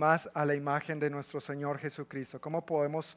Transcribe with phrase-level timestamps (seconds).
[0.00, 3.16] más a la imagen de nuestro Señor Jesucristo, cómo podemos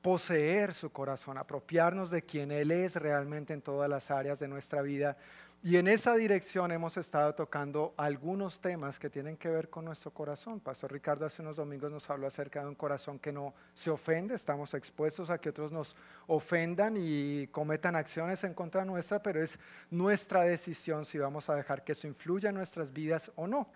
[0.00, 4.80] poseer su corazón, apropiarnos de quien Él es realmente en todas las áreas de nuestra
[4.80, 5.16] vida
[5.62, 10.12] y en esa dirección hemos estado tocando algunos temas que tienen que ver con nuestro
[10.12, 10.60] corazón.
[10.60, 14.36] Pastor Ricardo hace unos domingos nos habló acerca de un corazón que no se ofende.
[14.36, 15.96] Estamos expuestos a que otros nos
[16.28, 19.58] ofendan y cometan acciones en contra nuestra, pero es
[19.90, 23.68] nuestra decisión si vamos a dejar que eso influya en nuestras vidas o no.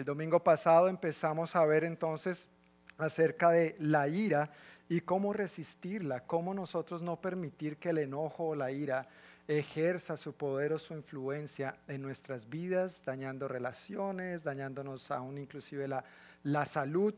[0.00, 2.48] El domingo pasado empezamos a ver entonces
[2.96, 4.50] acerca de la ira
[4.88, 9.06] y cómo resistirla, cómo nosotros no permitir que el enojo o la ira
[9.46, 16.02] ejerza su poder o su influencia en nuestras vidas, dañando relaciones, dañándonos aún inclusive la,
[16.44, 17.12] la salud,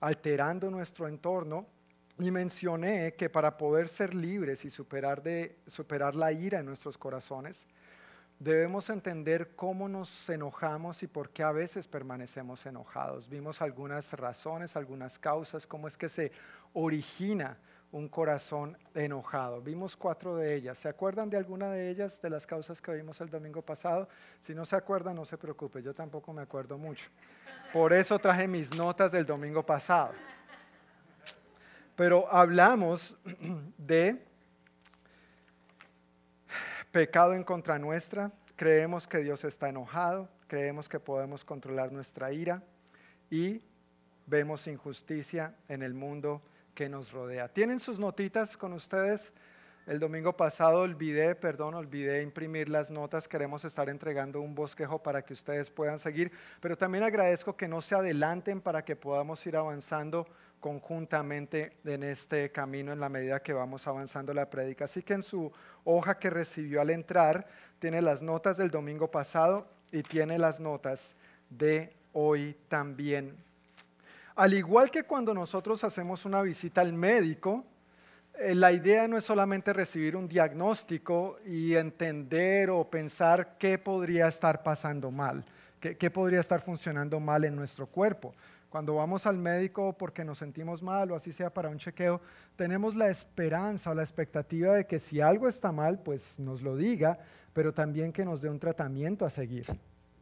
[0.00, 1.66] alterando nuestro entorno.
[2.18, 6.98] Y mencioné que para poder ser libres y superar, de, superar la ira en nuestros
[6.98, 7.66] corazones,
[8.38, 13.28] debemos entender cómo nos enojamos y por qué a veces permanecemos enojados.
[13.28, 16.32] Vimos algunas razones, algunas causas, cómo es que se
[16.72, 17.56] origina
[17.92, 19.62] un corazón enojado.
[19.62, 20.76] Vimos cuatro de ellas.
[20.76, 24.08] ¿Se acuerdan de alguna de ellas, de las causas que vimos el domingo pasado?
[24.40, 27.08] Si no se acuerdan, no se preocupe, yo tampoco me acuerdo mucho.
[27.72, 30.12] Por eso traje mis notas del domingo pasado.
[31.94, 33.16] Pero hablamos
[33.78, 34.25] de
[36.96, 42.62] pecado en contra nuestra, creemos que Dios está enojado, creemos que podemos controlar nuestra ira
[43.28, 43.60] y
[44.24, 46.40] vemos injusticia en el mundo
[46.74, 47.48] que nos rodea.
[47.48, 49.34] ¿Tienen sus notitas con ustedes?
[49.86, 53.28] El domingo pasado olvidé, perdón, olvidé imprimir las notas.
[53.28, 57.80] Queremos estar entregando un bosquejo para que ustedes puedan seguir, pero también agradezco que no
[57.80, 60.26] se adelanten para que podamos ir avanzando
[60.58, 64.86] conjuntamente en este camino en la medida que vamos avanzando la prédica.
[64.86, 65.52] Así que en su
[65.84, 67.46] hoja que recibió al entrar
[67.78, 71.14] tiene las notas del domingo pasado y tiene las notas
[71.48, 73.36] de hoy también.
[74.34, 77.64] Al igual que cuando nosotros hacemos una visita al médico,
[78.54, 84.62] la idea no es solamente recibir un diagnóstico y entender o pensar qué podría estar
[84.62, 85.44] pasando mal,
[85.80, 88.34] qué, podría estar funcionando mal en nuestro cuerpo.
[88.68, 92.20] Cuando vamos al médico porque nos sentimos mal o así sea para un chequeo,
[92.56, 96.76] tenemos la esperanza o la expectativa de que si algo está mal, pues nos lo
[96.76, 97.18] diga,
[97.54, 99.66] pero también que nos dé un tratamiento a seguir,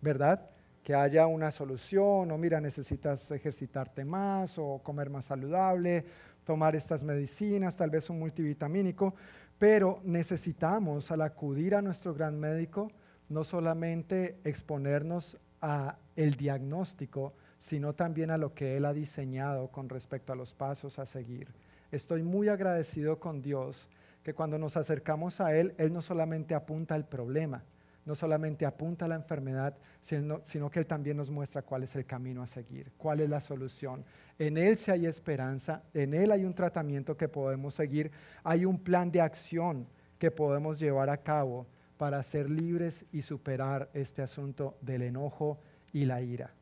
[0.00, 0.50] ¿verdad?
[0.84, 6.04] que haya una solución, o mira, necesitas ejercitarte más o comer más saludable,
[6.44, 9.14] tomar estas medicinas, tal vez un multivitamínico,
[9.58, 12.90] pero necesitamos al acudir a nuestro gran médico
[13.28, 19.88] no solamente exponernos a el diagnóstico, sino también a lo que él ha diseñado con
[19.88, 21.48] respecto a los pasos a seguir.
[21.90, 23.88] Estoy muy agradecido con Dios
[24.22, 27.64] que cuando nos acercamos a él, él no solamente apunta al problema,
[28.04, 32.04] no solamente apunta a la enfermedad, sino, que Él también nos muestra cuál es el
[32.04, 34.04] camino a seguir, cuál es la solución.
[34.38, 38.10] En Él sí hay esperanza, en Él hay un tratamiento que podemos seguir,
[38.42, 39.86] hay un plan de acción
[40.18, 41.66] que podemos llevar a cabo
[41.96, 45.60] para ser libres y superar este asunto del enojo
[45.92, 46.52] y la ira.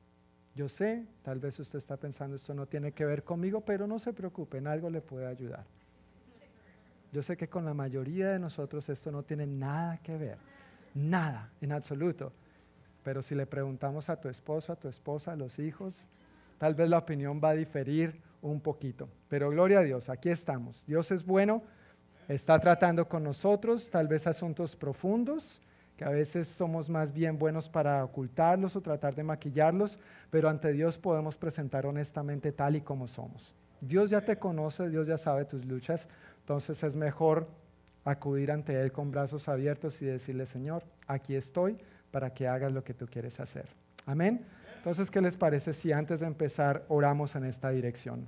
[0.55, 3.99] Yo sé, tal vez usted está pensando, esto no tiene que ver conmigo, pero no
[3.99, 5.65] se preocupe, en algo le puede ayudar.
[7.11, 10.39] Yo sé que con la mayoría de nosotros esto no tiene nada que ver
[10.95, 12.33] Nada, en absoluto.
[13.03, 16.07] Pero si le preguntamos a tu esposo, a tu esposa, a los hijos,
[16.59, 19.09] tal vez la opinión va a diferir un poquito.
[19.29, 20.85] Pero gloria a Dios, aquí estamos.
[20.87, 21.63] Dios es bueno,
[22.29, 25.61] está tratando con nosotros, tal vez asuntos profundos,
[25.97, 29.99] que a veces somos más bien buenos para ocultarlos o tratar de maquillarlos,
[30.31, 33.55] pero ante Dios podemos presentar honestamente tal y como somos.
[33.81, 36.09] Dios ya te conoce, Dios ya sabe tus luchas,
[36.41, 37.49] entonces es mejor
[38.05, 41.79] acudir ante Él con brazos abiertos y decirle, Señor, aquí estoy
[42.11, 43.69] para que hagas lo que tú quieres hacer.
[44.07, 44.45] Amén.
[44.79, 48.27] Entonces, ¿qué les parece si antes de empezar oramos en esta dirección?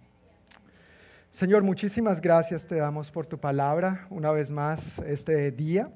[1.33, 5.91] Señor, muchísimas gracias te damos por tu palabra una vez más este día.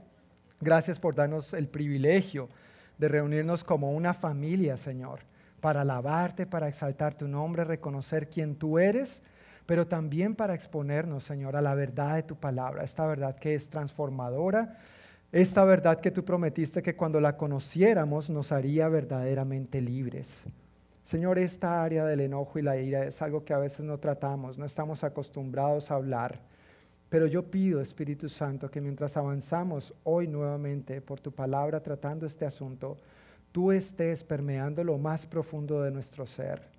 [0.60, 2.48] Gracias por darnos el privilegio
[2.98, 5.20] de reunirnos como una familia, Señor,
[5.60, 9.22] para alabarte, para exaltar tu nombre, reconocer quién tú eres
[9.68, 13.68] pero también para exponernos, Señor, a la verdad de tu palabra, esta verdad que es
[13.68, 14.78] transformadora,
[15.30, 20.42] esta verdad que tú prometiste que cuando la conociéramos nos haría verdaderamente libres.
[21.02, 24.56] Señor, esta área del enojo y la ira es algo que a veces no tratamos,
[24.56, 26.40] no estamos acostumbrados a hablar.
[27.10, 32.46] Pero yo pido, Espíritu Santo, que mientras avanzamos hoy nuevamente por tu palabra tratando este
[32.46, 32.96] asunto,
[33.52, 36.77] tú estés permeando lo más profundo de nuestro ser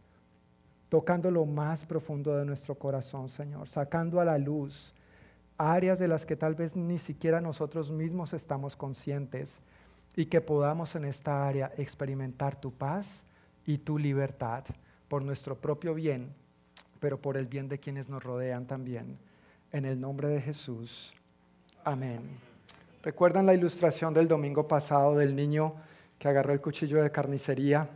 [0.90, 4.94] tocando lo más profundo de nuestro corazón, Señor, sacando a la luz
[5.58, 9.62] áreas de las que tal vez ni siquiera nosotros mismos estamos conscientes
[10.16, 13.24] y que podamos en esta área experimentar tu paz
[13.66, 14.64] y tu libertad,
[15.08, 16.34] por nuestro propio bien,
[17.00, 19.20] pero por el bien de quienes nos rodean también.
[19.72, 21.14] En el nombre de Jesús.
[21.84, 22.22] Amén.
[23.04, 25.76] ¿Recuerdan la ilustración del domingo pasado del niño
[26.18, 27.90] que agarró el cuchillo de carnicería?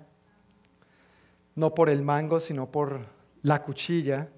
[1.55, 3.05] No por el mango, sino por
[3.41, 4.29] la cuchilla.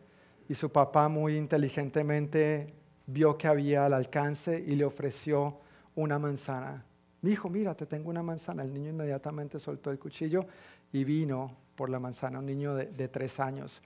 [0.48, 2.74] Y su papá muy inteligentemente
[3.08, 5.60] vio que había al alcance y le ofreció
[5.96, 6.86] una manzana.
[7.22, 8.64] Mi hijo, mira, te tengo una manzana.
[8.64, 10.46] El niño inmediatamente soltó el cuchillo
[10.92, 13.82] y vino por la manzana, un niño de, tres años.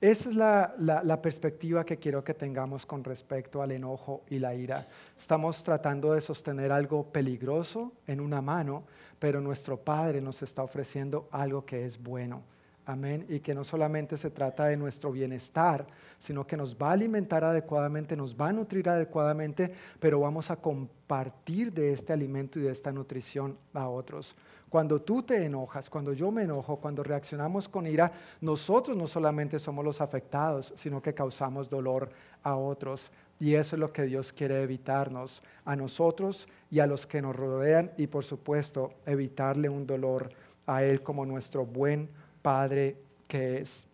[0.00, 4.88] Esa es la, perspectiva que quiero que tengamos con respecto al enojo y la ira.
[5.16, 8.84] Estamos tratando de sostener algo peligroso en una mano,
[9.18, 12.42] pero nuestro Padre nos está ofreciendo algo que es bueno.
[12.84, 13.24] Amén.
[13.28, 15.86] Y que no solamente se trata de nuestro bienestar,
[16.18, 20.56] sino que nos va a alimentar adecuadamente, nos va a nutrir adecuadamente, pero vamos a
[20.56, 24.34] compartir de este alimento y de esta nutrición a otros.
[24.68, 29.58] Cuando tú te enojas, cuando yo me enojo, cuando reaccionamos con ira, nosotros no solamente
[29.58, 32.08] somos los afectados, sino que causamos dolor
[32.42, 33.12] a otros.
[33.38, 37.36] Y eso es lo que Dios quiere evitarnos, a nosotros y a los que nos
[37.36, 40.30] rodean, y por supuesto, evitarle un dolor
[40.66, 42.08] a Él como nuestro buen
[42.42, 42.96] Padre
[43.28, 43.86] que es.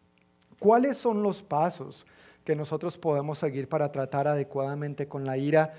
[0.59, 2.07] ¿Cuáles son los pasos
[2.45, 5.75] que nosotros podemos seguir para tratar adecuadamente con la ira?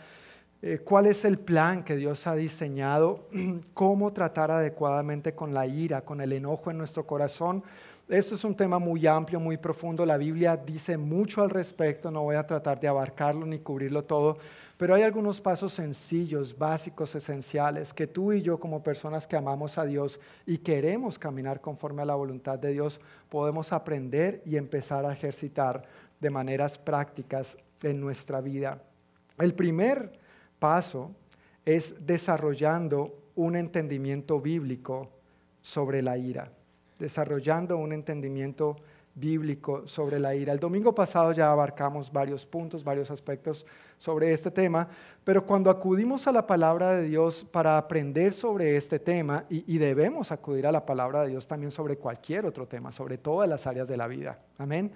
[0.62, 3.28] Eh, ¿Cuál es el plan que Dios ha diseñado?
[3.74, 7.64] ¿Cómo tratar adecuadamente con la ira, con el enojo en nuestro corazón?
[8.10, 10.04] Esto es un tema muy amplio, muy profundo.
[10.04, 12.10] La Biblia dice mucho al respecto.
[12.10, 14.40] No voy a tratar de abarcarlo ni cubrirlo todo,
[14.78, 19.78] pero hay algunos pasos sencillos, básicos, esenciales, que tú y yo como personas que amamos
[19.78, 25.06] a Dios y queremos caminar conforme a la voluntad de Dios, podemos aprender y empezar
[25.06, 25.84] a ejercitar
[26.20, 28.82] de maneras prácticas en nuestra vida.
[29.38, 30.14] El primer
[30.58, 31.12] paso
[31.64, 35.12] es desarrollando un entendimiento bíblico
[35.62, 36.52] sobre la ira,
[37.00, 38.76] desarrollando un entendimiento
[39.16, 40.54] bíblico sobre la ira.
[40.54, 43.66] El domingo pasado ya abarcamos varios puntos, varios aspectos
[43.98, 44.88] sobre este tema,
[45.24, 50.32] pero cuando acudimos a la palabra de Dios para aprender sobre este tema, y, debemos
[50.32, 53.88] acudir a la palabra de Dios también sobre cualquier otro tema, sobre todas las áreas
[53.88, 54.92] de la vida, amén,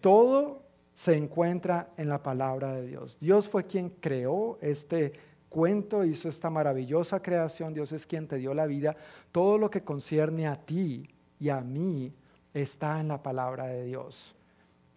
[0.00, 0.62] todo
[0.94, 3.18] se encuentra en la palabra de Dios.
[3.20, 5.12] Dios fue quien creó este
[5.50, 8.96] cuento, hizo esta maravillosa creación, Dios es quien te dio la vida,
[9.30, 12.12] todo lo que concierne a ti y a mí
[12.54, 14.34] está en la palabra de Dios.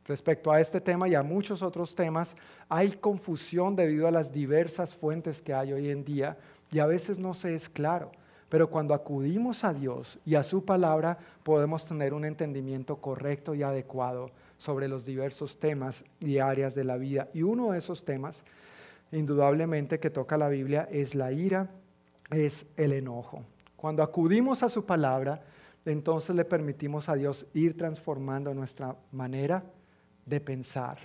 [0.06, 2.36] Respecto a este tema y a muchos otros temas,
[2.68, 6.38] hay confusión debido a las diversas fuentes que hay hoy en día
[6.72, 8.12] y a veces no se es claro.
[8.50, 13.62] Pero cuando acudimos a Dios y a su palabra, podemos tener un entendimiento correcto y
[13.62, 17.28] adecuado sobre los diversos temas y áreas de la vida.
[17.34, 18.44] Y uno de esos temas,
[19.12, 21.70] indudablemente, que toca la Biblia es la ira,
[22.32, 23.44] es el enojo.
[23.76, 25.44] Cuando acudimos a su palabra,
[25.86, 29.64] entonces le permitimos a Dios ir transformando nuestra manera
[30.26, 31.00] de pensar.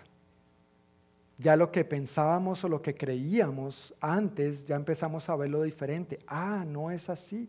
[1.38, 6.20] Ya lo que pensábamos o lo que creíamos antes, ya empezamos a verlo diferente.
[6.26, 7.48] Ah, no es así.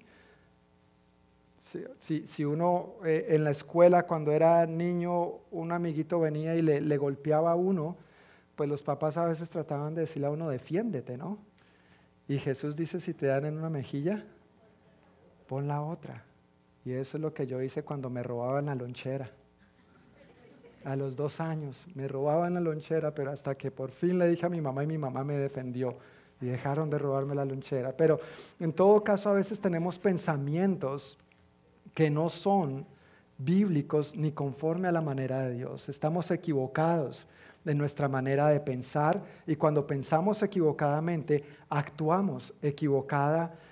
[1.97, 6.97] Si, uno eh, en la escuela cuando era niño, un amiguito venía y le, le
[6.97, 7.97] golpeaba a uno,
[8.55, 11.39] pues los papás a veces trataban de decirle a uno, defiéndete, ¿no?
[12.27, 14.25] Y Jesús dice, si te dan en una mejilla,
[15.47, 16.23] pon la otra.
[16.85, 19.31] Y eso es lo que yo hice cuando me robaban la lonchera
[20.83, 21.87] a los dos años.
[21.95, 24.87] Me robaban la lonchera, pero hasta que por fin le dije a mi mamá y
[24.87, 25.97] mi mamá me defendió
[26.39, 27.91] y dejaron de robarme la lonchera.
[27.97, 28.19] Pero
[28.59, 31.17] en todo caso a veces tenemos pensamientos
[31.95, 32.85] que no son
[33.39, 35.89] bíblicos ni conforme a la manera de Dios.
[35.89, 37.25] Estamos equivocados
[37.63, 43.64] de nuestra manera de pensar y cuando pensamos equivocadamente, actuamos equivocadamente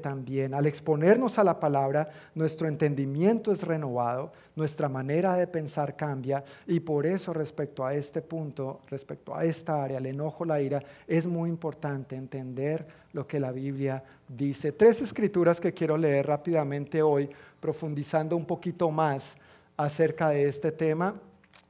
[0.00, 0.54] también.
[0.54, 6.78] Al exponernos a la palabra, nuestro entendimiento es renovado, nuestra manera de pensar cambia y
[6.78, 11.26] por eso respecto a este punto, respecto a esta área, el enojo, la ira, es
[11.26, 14.70] muy importante entender lo que la Biblia dice.
[14.70, 17.28] Tres escrituras que quiero leer rápidamente hoy,
[17.58, 19.36] profundizando un poquito más
[19.76, 21.16] acerca de este tema.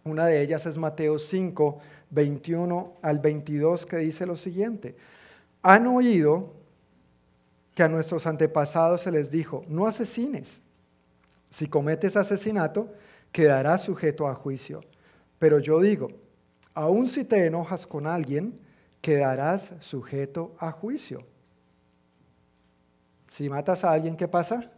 [0.04, 1.78] Una de ellas es Mateo 5,
[2.10, 4.94] 21 al 22, que dice lo siguiente.
[5.62, 6.59] Han oído
[7.74, 10.60] que a nuestros antepasados se les dijo, no asesines.
[11.50, 12.92] Si cometes asesinato,
[13.32, 14.80] quedarás sujeto a juicio.
[15.38, 16.08] Pero yo digo,
[16.74, 18.58] aun si te enojas con alguien,
[19.00, 21.24] quedarás sujeto a juicio.
[23.28, 24.70] Si matas a alguien, ¿qué pasa?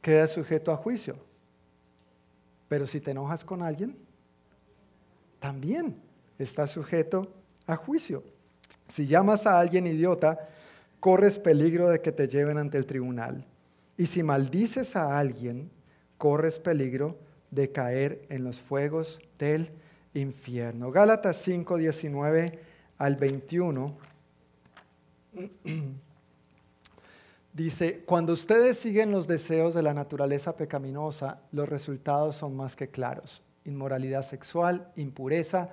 [0.00, 1.16] Quedas sujeto a juicio.
[2.68, 3.96] Pero si te enojas con alguien,
[5.38, 6.00] también
[6.38, 7.32] estás sujeto
[7.66, 8.24] a juicio.
[8.88, 10.48] Si llamas a alguien idiota,
[11.06, 13.46] corres peligro de que te lleven ante el tribunal.
[13.96, 15.70] Y si maldices a alguien,
[16.18, 17.16] corres peligro
[17.52, 19.70] de caer en los fuegos del
[20.14, 20.90] infierno.
[20.90, 22.58] Gálatas 5, 19
[22.98, 23.96] al 21.
[27.52, 32.88] Dice, cuando ustedes siguen los deseos de la naturaleza pecaminosa, los resultados son más que
[32.88, 33.44] claros.
[33.64, 35.72] Inmoralidad sexual, impureza,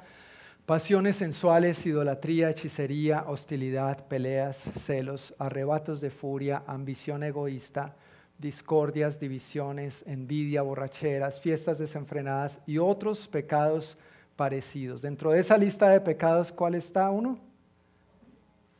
[0.65, 7.95] pasiones sensuales, idolatría, hechicería, hostilidad, peleas, celos, arrebatos de furia, ambición egoísta,
[8.37, 13.97] discordias, divisiones, envidia, borracheras, fiestas desenfrenadas y otros pecados
[14.35, 15.01] parecidos.
[15.01, 17.39] Dentro de esa lista de pecados, ¿cuál está uno?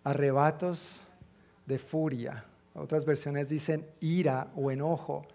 [0.03, 1.01] Arrebatos
[1.65, 2.45] de furia.
[2.73, 5.27] Otras versiones dicen ira o enojo.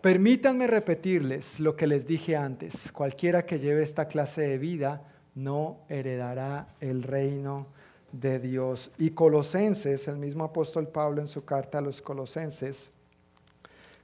[0.00, 2.92] Permítanme repetirles lo que les dije antes.
[2.92, 7.66] Cualquiera que lleve esta clase de vida no heredará el reino
[8.12, 8.90] de Dios.
[8.98, 12.90] Y Colosenses, el mismo apóstol Pablo en su carta a los Colosenses,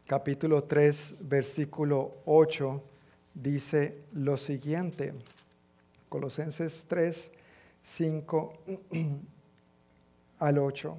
[0.07, 2.83] capítulo 3, versículo 8,
[3.35, 5.15] dice lo siguiente.
[6.09, 7.33] Colosenses 3,
[7.83, 8.53] 5
[10.39, 10.97] al 8.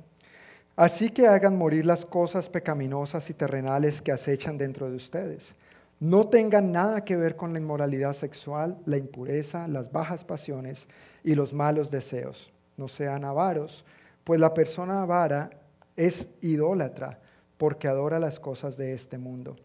[0.75, 5.55] Así que hagan morir las cosas pecaminosas y terrenales que acechan dentro de ustedes.
[5.99, 10.87] No tengan nada que ver con la inmoralidad sexual, la impureza, las bajas pasiones
[11.23, 12.51] y los malos deseos.
[12.77, 13.83] No sean avaros,
[14.23, 15.49] pues la persona avara
[15.95, 17.19] es idólatra
[17.57, 19.55] porque adora las cosas de este mundo.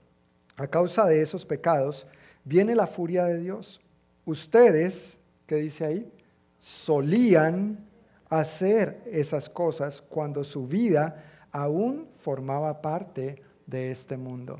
[0.56, 2.06] A causa de esos pecados
[2.44, 3.80] viene la furia de Dios.
[4.24, 6.12] Ustedes, ¿qué dice ahí?
[6.58, 7.84] Solían
[8.30, 14.58] hacer esas cosas cuando su vida aún formaba parte de este mundo.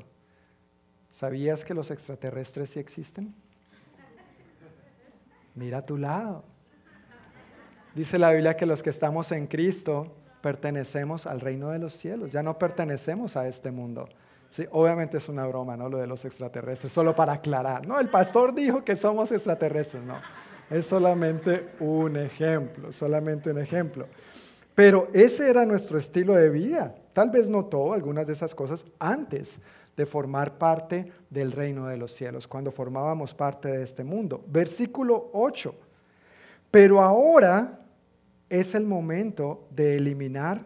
[1.13, 3.33] ¿Sabías que los extraterrestres sí existen?
[5.53, 6.43] Mira a tu lado.
[7.93, 12.31] Dice la Biblia que los que estamos en Cristo pertenecemos al reino de los cielos,
[12.31, 14.09] ya no pertenecemos a este mundo.
[14.71, 15.87] Obviamente es una broma, ¿no?
[15.87, 17.87] Lo de los extraterrestres, solo para aclarar.
[17.87, 20.19] No, el pastor dijo que somos extraterrestres, no.
[20.69, 24.07] Es solamente un ejemplo, solamente un ejemplo.
[24.73, 26.95] Pero ese era nuestro estilo de vida.
[27.13, 29.59] Tal vez no todo, algunas de esas cosas, antes
[29.95, 34.43] de formar parte del reino de los cielos, cuando formábamos parte de este mundo.
[34.47, 35.75] Versículo 8.
[36.71, 37.79] Pero ahora
[38.49, 40.65] es el momento de eliminar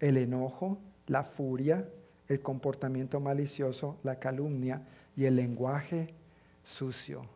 [0.00, 1.88] el enojo, la furia,
[2.28, 4.82] el comportamiento malicioso, la calumnia
[5.16, 6.14] y el lenguaje
[6.62, 7.26] sucio.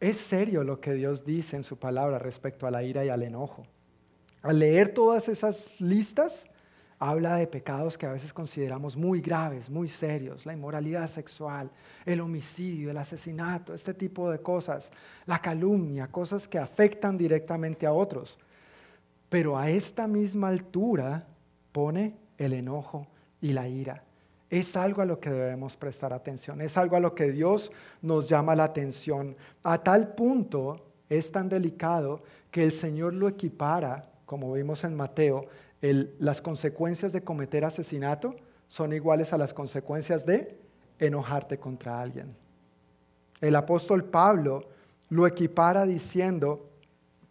[0.00, 3.22] Es serio lo que Dios dice en su palabra respecto a la ira y al
[3.22, 3.62] enojo.
[4.42, 6.46] Al leer todas esas listas,
[7.10, 11.70] habla de pecados que a veces consideramos muy graves, muy serios, la inmoralidad sexual,
[12.06, 14.92] el homicidio, el asesinato, este tipo de cosas,
[15.26, 18.38] la calumnia, cosas que afectan directamente a otros.
[19.28, 21.26] Pero a esta misma altura
[21.72, 23.08] pone el enojo
[23.40, 24.04] y la ira
[24.52, 28.28] es algo a lo que debemos prestar atención, es algo a lo que Dios nos
[28.28, 29.34] llama la atención.
[29.62, 30.76] A tal punto
[31.08, 35.46] es tan delicado que el Señor lo equipara, como vimos en Mateo,
[35.82, 38.36] las consecuencias de cometer asesinato
[38.68, 40.56] son iguales a las consecuencias de
[40.98, 42.34] enojarte contra alguien.
[43.40, 44.68] El apóstol Pablo
[45.08, 46.70] lo equipara diciendo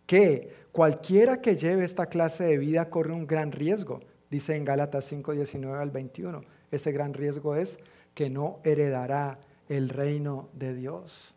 [0.05, 5.05] que cualquiera que lleve esta clase de vida corre un gran riesgo, dice en Gálatas
[5.05, 6.41] 5, 19 al 21
[6.71, 7.77] ese gran riesgo es
[8.13, 9.39] que no heredará
[9.69, 11.33] el reino de Dios.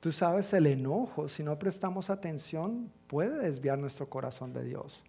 [0.00, 5.02] Tú sabes, el enojo, si no prestamos atención, puede desviar nuestro corazón de Dios,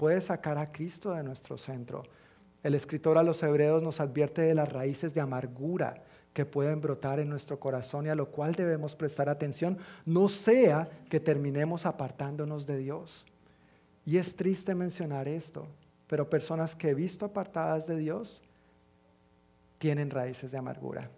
[0.00, 2.04] puede sacar a Cristo de nuestro centro.
[2.62, 6.02] El escritor a los hebreos nos advierte de las raíces de amargura
[6.32, 9.76] que pueden brotar en nuestro corazón y a lo cual debemos prestar atención,
[10.06, 13.26] no sea que terminemos apartándonos de Dios.
[14.06, 15.66] Y es triste mencionar esto,
[16.06, 18.40] pero personas que he visto apartadas de Dios
[19.76, 21.10] tienen raíces de amargura.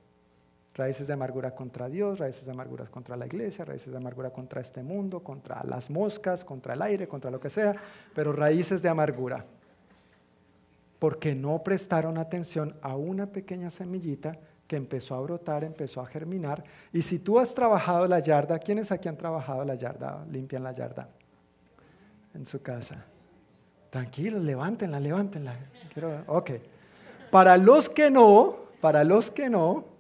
[0.75, 4.61] Raíces de amargura contra Dios, raíces de amargura contra la iglesia, raíces de amargura contra
[4.61, 7.75] este mundo, contra las moscas, contra el aire, contra lo que sea,
[8.15, 9.45] pero raíces de amargura.
[10.99, 16.65] Porque no prestaron atención a una pequeña semillita que empezó a brotar, empezó a germinar.
[16.93, 20.25] Y si tú has trabajado la yarda, ¿quiénes aquí han trabajado la yarda?
[20.31, 21.09] Limpian la yarda
[22.35, 23.05] en su casa.
[23.91, 25.55] Tranquilos, levántenla, levántenla.
[26.27, 26.53] Ok.
[27.31, 29.92] Para los que no, para los que no,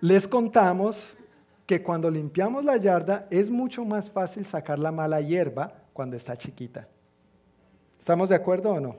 [0.00, 1.16] les contamos
[1.66, 6.36] que cuando limpiamos la yarda es mucho más fácil sacar la mala hierba cuando está
[6.36, 6.88] chiquita.
[7.98, 8.96] ¿Estamos de acuerdo o no?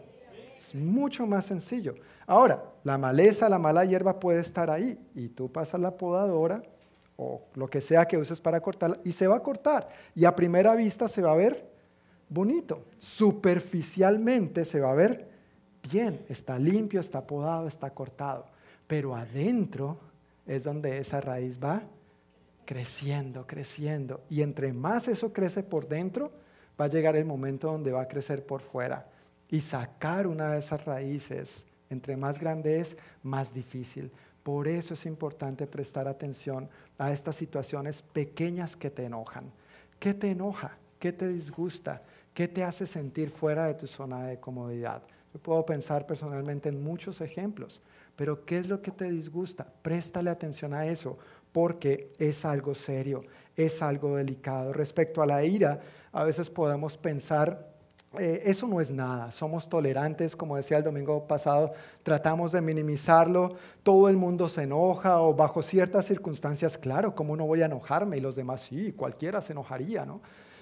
[0.57, 1.95] Es mucho más sencillo.
[2.25, 6.61] Ahora, la maleza, la mala hierba puede estar ahí y tú pasas la podadora
[7.15, 9.87] o lo que sea que uses para cortarla y se va a cortar.
[10.13, 11.71] Y a primera vista se va a ver
[12.27, 12.83] bonito.
[12.97, 15.29] Superficialmente se va a ver
[15.89, 18.45] bien, está limpio, está podado, está cortado.
[18.87, 19.97] pero adentro
[20.47, 21.83] es donde esa raíz va
[22.65, 24.21] creciendo, creciendo.
[24.29, 26.31] Y entre más eso crece por dentro,
[26.79, 29.07] va a llegar el momento donde va a crecer por fuera.
[29.49, 34.11] Y sacar una de esas raíces, entre más grande es, más difícil.
[34.43, 39.51] Por eso es importante prestar atención a estas situaciones pequeñas que te enojan.
[39.99, 40.77] ¿Qué te enoja?
[40.99, 42.01] ¿Qué te disgusta?
[42.33, 45.01] ¿Qué te hace sentir fuera de tu zona de comodidad?
[45.33, 47.81] Yo puedo pensar personalmente en muchos ejemplos,
[48.17, 49.65] pero ¿qué es lo que te disgusta?
[49.83, 51.17] Préstale atención a eso,
[51.53, 53.23] porque es algo serio,
[53.55, 54.73] es algo delicado.
[54.73, 55.79] Respecto a la ira,
[56.11, 57.75] a veces podemos pensar,
[58.19, 63.55] eh, eso no es nada, somos tolerantes, como decía el domingo pasado, tratamos de minimizarlo,
[63.83, 68.17] todo el mundo se enoja o bajo ciertas circunstancias, claro, ¿cómo no voy a enojarme?
[68.17, 70.21] Y los demás sí, cualquiera se enojaría, ¿no?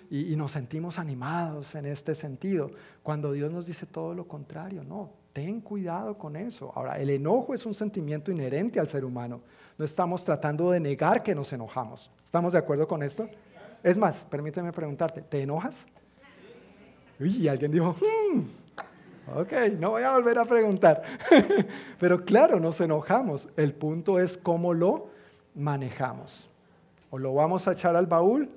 [0.10, 2.70] Y, y nos sentimos animados en este sentido,
[3.02, 6.72] cuando Dios nos dice todo lo contrario, no, ten cuidado con eso.
[6.74, 9.42] Ahora, el enojo es un sentimiento inherente al ser humano,
[9.78, 12.10] no estamos tratando de negar que nos enojamos.
[12.24, 13.28] ¿Estamos de acuerdo con esto?
[13.84, 15.86] Es más, permíteme preguntarte, ¿te enojas?
[17.20, 21.02] Y alguien dijo, hmm, ok, no voy a volver a preguntar.
[22.00, 23.50] Pero claro, nos enojamos.
[23.58, 25.10] El punto es cómo lo
[25.54, 26.50] manejamos.
[27.10, 28.50] O lo vamos a echar al baúl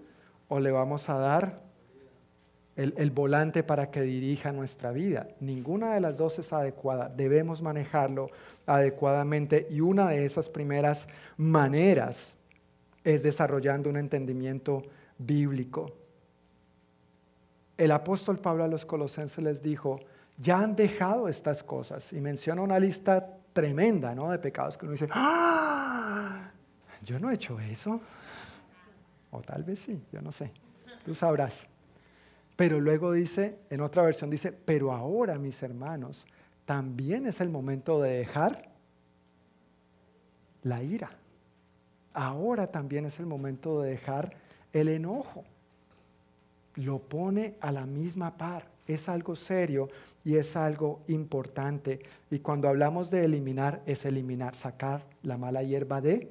[0.46, 1.60] o le vamos a dar
[2.78, 5.26] el, volante para que dirija nuestra vida.
[5.40, 7.08] Ninguna de las dos es adecuada.
[7.08, 8.30] Debemos manejarlo
[8.66, 12.36] adecuadamente y una de esas primeras maneras
[13.02, 14.82] es desarrollando un entendimiento
[15.18, 15.92] bíblico.
[17.76, 19.98] El apóstol Pablo a los colosenses les dijo,
[20.36, 24.30] ya han dejado estas cosas y menciona una lista tremenda ¿no?
[24.30, 26.52] de pecados que uno dice, ¡Ah!
[27.02, 28.00] yo no he hecho eso.
[29.32, 30.52] O tal vez sí, yo no sé,
[31.04, 31.66] tú sabrás.
[32.58, 36.26] Pero luego dice, en otra versión dice, pero ahora mis hermanos,
[36.64, 38.72] también es el momento de dejar
[40.64, 41.12] la ira.
[42.12, 44.34] Ahora también es el momento de dejar
[44.72, 45.44] el enojo.
[46.74, 48.66] Lo pone a la misma par.
[48.88, 49.88] Es algo serio
[50.24, 52.00] y es algo importante.
[52.28, 56.28] Y cuando hablamos de eliminar, es eliminar, sacar la mala hierba de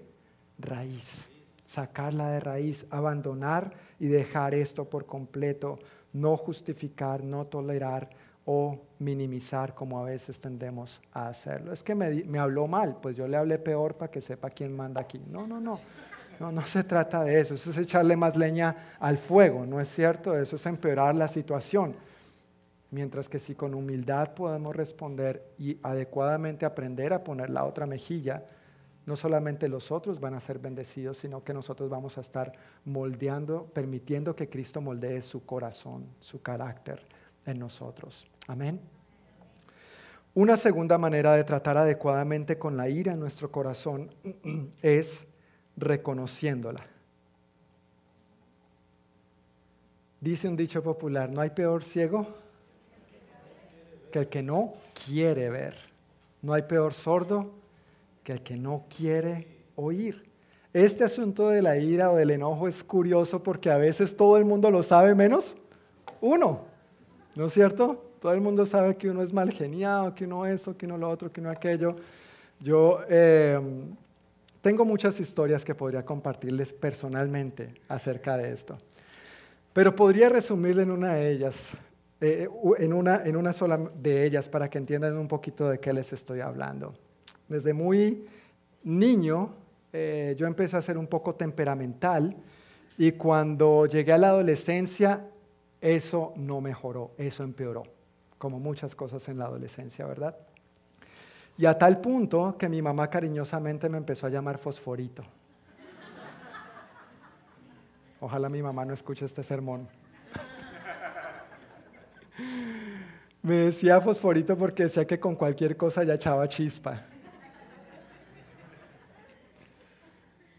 [0.60, 1.30] raíz.
[1.64, 5.80] Sacarla de raíz, abandonar y dejar esto por completo.
[6.18, 8.10] No justificar, no tolerar
[8.46, 11.74] o minimizar como a veces tendemos a hacerlo.
[11.74, 15.02] Es que me, habló mal, pues yo le hablé peor para que sepa quién manda
[15.02, 15.22] aquí.
[15.30, 15.80] No, no, no.
[16.40, 19.90] No, no se trata de eso, eso es echarle más leña al fuego, ¿no es
[19.90, 20.38] cierto?
[20.38, 21.96] Eso es empeorar la situación.
[22.92, 28.44] Mientras que si con humildad podemos responder y adecuadamente aprender a poner la otra mejilla,
[29.08, 32.52] no solamente los otros van a ser bendecidos, sino que nosotros vamos a estar
[32.84, 37.02] moldeando, permitiendo que Cristo moldee su corazón, su carácter
[37.46, 38.28] en nosotros.
[38.48, 38.82] Amén.
[40.34, 44.14] Una segunda manera de tratar adecuadamente con la ira en nuestro corazón
[44.82, 45.26] es
[45.78, 46.86] reconociéndola.
[50.20, 52.28] Dice un dicho popular, no hay peor ciego
[54.12, 54.74] que el que no
[55.06, 55.78] quiere ver.
[56.42, 57.57] No hay peor sordo
[58.28, 60.30] que el que no quiere oír.
[60.74, 64.44] Este asunto de la ira o del enojo es curioso porque a veces todo el
[64.44, 65.56] mundo lo sabe menos
[66.20, 66.66] uno.
[67.36, 68.12] ¿No es cierto?
[68.20, 71.10] Todo el mundo sabe que uno es mal geniado, que uno esto, que uno lo
[71.10, 71.96] otro, que uno aquello.
[72.60, 73.62] Yo eh,
[74.60, 78.78] tengo muchas historias que podría compartirles personalmente acerca de esto,
[79.72, 81.70] pero podría resumirle en una de ellas,
[82.20, 85.94] eh, en, una, en una sola de ellas para que entiendan un poquito de qué
[85.94, 86.94] les estoy hablando.
[87.48, 88.26] Desde muy
[88.84, 89.54] niño
[89.94, 92.36] eh, yo empecé a ser un poco temperamental
[92.98, 95.28] y cuando llegué a la adolescencia
[95.82, 97.84] eso no mejoró, eso empeoró,
[98.38, 100.36] como muchas cosas en la adolescencia, ¿verdad?
[101.58, 105.24] Y a tal punto que mi mamá cariñosamente me empezó a llamar fosforito.
[108.20, 109.88] Ojalá mi mamá no escuche este sermón.
[113.42, 117.06] me decía fosforito porque decía que con cualquier cosa ya echaba chispa.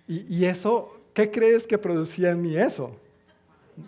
[0.09, 2.93] Y, eso, ¿qué crees que producía en mí eso?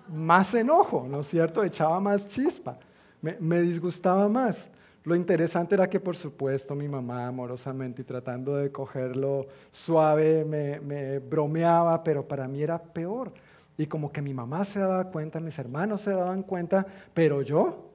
[0.07, 1.65] Más enojo, ¿no es cierto?
[1.65, 2.79] Echaba más chispa,
[3.23, 4.71] me disgustaba más.
[5.03, 11.19] Lo interesante era que, por supuesto, mi mamá amorosamente y tratando de cogerlo suave me,
[11.21, 13.33] bromeaba, pero para mí era peor.
[13.79, 17.91] Y como que mi mamá se daba cuenta, mis hermanos se daban cuenta, pero yo,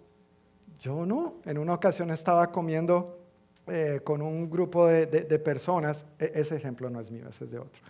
[0.79, 1.35] yo no.
[1.45, 3.19] En una ocasión estaba comiendo
[3.67, 5.07] eh, con un grupo de,
[5.39, 7.83] personas, e, ese ejemplo no es mío, ese es de otro.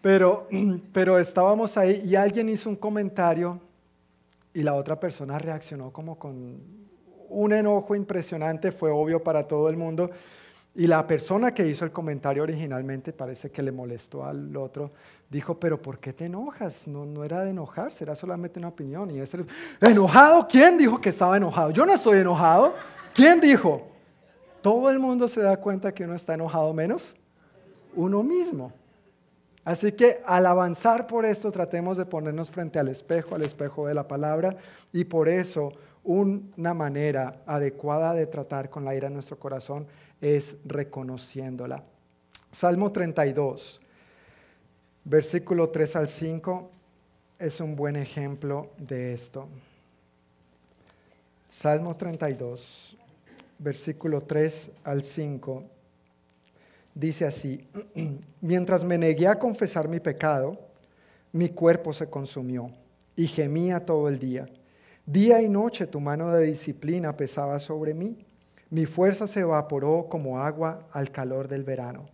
[0.00, 0.48] Pero,
[0.92, 3.60] pero estábamos ahí y alguien hizo un comentario
[4.52, 6.80] y la otra persona reaccionó como con
[7.28, 10.10] un enojo impresionante, fue obvio para todo el mundo.
[10.74, 14.92] Y la persona que hizo el comentario originalmente parece que le molestó al otro.
[15.28, 16.86] Dijo, pero ¿por qué te enojas?
[16.86, 19.10] No, no era de enojarse, era solamente una opinión.
[19.10, 19.44] Y ese,
[19.80, 20.46] ¿enojado?
[20.48, 21.70] ¿Quién dijo que estaba enojado?
[21.70, 22.74] Yo no estoy enojado.
[23.14, 23.88] ¿Quién dijo?
[24.62, 27.14] Todo el mundo se da cuenta que uno está enojado menos
[27.94, 28.72] uno mismo.
[29.64, 33.94] Así que al avanzar por esto tratemos de ponernos frente al espejo, al espejo de
[33.94, 34.56] la palabra,
[34.92, 39.86] y por eso una manera adecuada de tratar con la ira en nuestro corazón
[40.20, 41.84] es reconociéndola.
[42.50, 43.80] Salmo 32,
[45.04, 46.70] versículo 3 al 5
[47.38, 49.48] es un buen ejemplo de esto.
[51.48, 52.96] Salmo 32,
[53.58, 55.64] versículo 3 al 5
[57.00, 57.66] dice así,
[58.42, 60.58] mientras me negué a confesar mi pecado,
[61.32, 62.70] mi cuerpo se consumió
[63.16, 64.46] y gemía todo el día.
[65.06, 68.24] Día y noche tu mano de disciplina pesaba sobre mí.
[68.68, 72.06] Mi fuerza se evaporó como agua al calor del verano.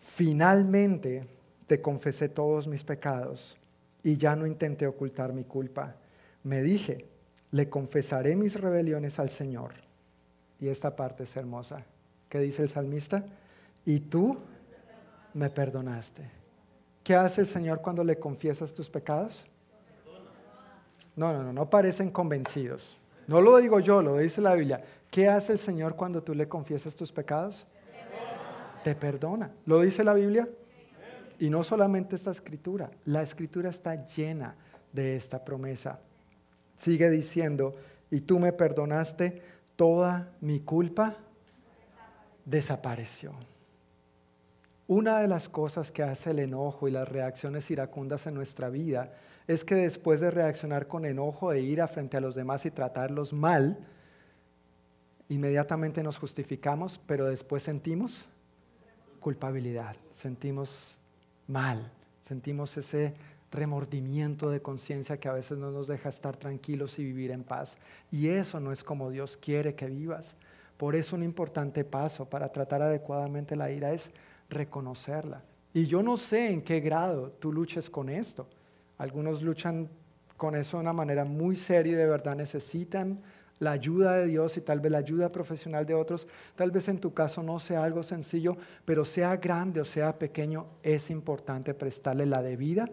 [0.00, 1.26] Finalmente
[1.66, 3.56] te confesé todos mis pecados
[4.02, 5.96] y ya no intenté ocultar mi culpa.
[6.42, 7.06] Me dije,
[7.52, 9.72] le confesaré mis rebeliones al Señor.
[10.60, 11.84] Y esta parte es hermosa.
[12.28, 13.24] ¿Qué dice el salmista?
[13.84, 14.38] Y tú
[15.34, 16.30] me perdonaste.
[17.02, 19.46] ¿Qué hace el Señor cuando le confiesas tus pecados?
[21.16, 22.98] No, no, no, no parecen convencidos.
[23.26, 24.82] No lo digo yo, lo dice la Biblia.
[25.10, 27.66] ¿Qué hace el Señor cuando tú le confiesas tus pecados?
[28.82, 29.50] Te perdona.
[29.66, 30.48] ¿Lo dice la Biblia?
[31.38, 34.56] Y no solamente esta escritura, la escritura está llena
[34.92, 36.00] de esta promesa.
[36.76, 37.74] Sigue diciendo,
[38.10, 39.42] y tú me perdonaste,
[39.76, 41.16] toda mi culpa
[42.44, 43.32] desapareció.
[44.86, 49.14] Una de las cosas que hace el enojo y las reacciones iracundas en nuestra vida
[49.46, 53.32] es que después de reaccionar con enojo e ira frente a los demás y tratarlos
[53.32, 53.78] mal,
[55.28, 58.26] inmediatamente nos justificamos, pero después sentimos
[59.20, 60.98] culpabilidad, sentimos
[61.46, 63.14] mal, sentimos ese
[63.50, 67.78] remordimiento de conciencia que a veces no nos deja estar tranquilos y vivir en paz.
[68.10, 70.36] Y eso no es como Dios quiere que vivas.
[70.76, 74.10] Por eso un importante paso para tratar adecuadamente la ira es
[74.54, 75.42] reconocerla.
[75.74, 78.48] Y yo no sé en qué grado tú luches con esto.
[78.96, 79.88] Algunos luchan
[80.36, 83.20] con eso de una manera muy seria y de verdad necesitan
[83.58, 86.26] la ayuda de Dios y tal vez la ayuda profesional de otros.
[86.54, 90.66] Tal vez en tu caso no sea algo sencillo, pero sea grande o sea pequeño,
[90.82, 92.88] es importante prestarle la debida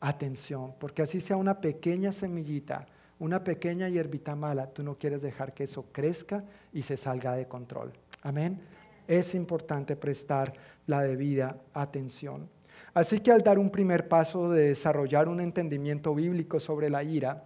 [0.00, 2.86] atención, porque así sea una pequeña semillita,
[3.18, 7.48] una pequeña hierbita mala, tú no quieres dejar que eso crezca y se salga de
[7.48, 7.92] control.
[8.22, 8.75] Amén
[9.08, 10.52] es importante prestar
[10.86, 12.48] la debida atención.
[12.94, 17.44] Así que al dar un primer paso de desarrollar un entendimiento bíblico sobre la ira,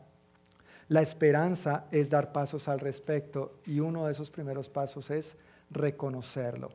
[0.89, 5.37] la esperanza es dar pasos al respecto y uno de esos primeros pasos es
[5.71, 6.71] reconocerlo.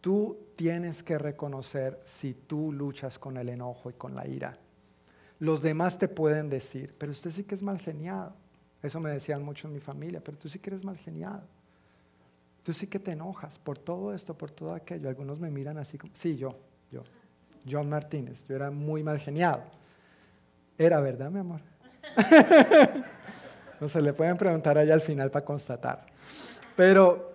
[0.00, 4.58] Tú tienes que reconocer si tú luchas con el enojo y con la ira.
[5.40, 8.34] Los demás te pueden decir, pero usted sí que es mal geniado.
[8.82, 11.42] Eso me decían mucho en mi familia, pero tú sí que eres mal geniado.
[12.68, 15.08] Tú sí que te enojas por todo esto, por todo aquello.
[15.08, 16.54] Algunos me miran así como, sí, yo,
[16.92, 17.02] yo,
[17.66, 19.62] John Martínez, yo era muy mal geniado.
[20.76, 21.62] Era verdad, mi amor.
[23.80, 26.04] no se le pueden preguntar allá al final para constatar.
[26.76, 27.32] Pero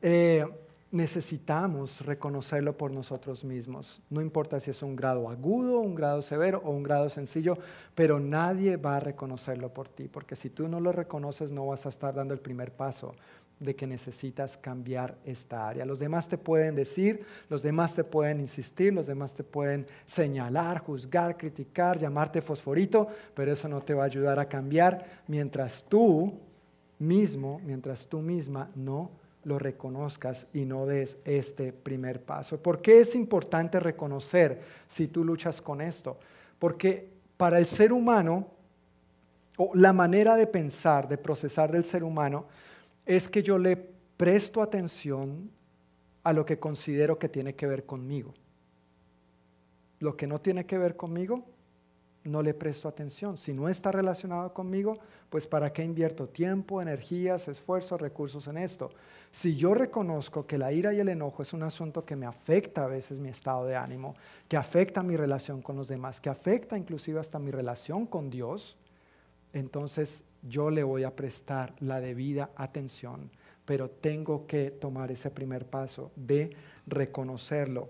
[0.00, 0.46] eh,
[0.90, 4.00] necesitamos reconocerlo por nosotros mismos.
[4.08, 7.58] No importa si es un grado agudo, un grado severo o un grado sencillo,
[7.94, 11.84] pero nadie va a reconocerlo por ti, porque si tú no lo reconoces no vas
[11.84, 13.14] a estar dando el primer paso
[13.58, 15.86] de que necesitas cambiar esta área.
[15.86, 20.80] Los demás te pueden decir, los demás te pueden insistir, los demás te pueden señalar,
[20.80, 26.34] juzgar, criticar, llamarte fosforito, pero eso no te va a ayudar a cambiar mientras tú
[26.98, 29.10] mismo, mientras tú misma no
[29.44, 32.60] lo reconozcas y no des este primer paso.
[32.60, 36.18] ¿Por qué es importante reconocer si tú luchas con esto?
[36.58, 38.48] Porque para el ser humano,
[39.56, 42.46] o la manera de pensar, de procesar del ser humano,
[43.06, 43.76] es que yo le
[44.16, 45.50] presto atención
[46.24, 48.34] a lo que considero que tiene que ver conmigo.
[50.00, 51.44] Lo que no tiene que ver conmigo,
[52.24, 53.36] no le presto atención.
[53.36, 54.98] Si no está relacionado conmigo,
[55.30, 58.90] pues ¿para qué invierto tiempo, energías, esfuerzos, recursos en esto?
[59.30, 62.84] Si yo reconozco que la ira y el enojo es un asunto que me afecta
[62.84, 64.16] a veces mi estado de ánimo,
[64.48, 68.76] que afecta mi relación con los demás, que afecta inclusive hasta mi relación con Dios,
[69.52, 73.30] entonces yo le voy a prestar la debida atención,
[73.64, 76.54] pero tengo que tomar ese primer paso de
[76.86, 77.88] reconocerlo.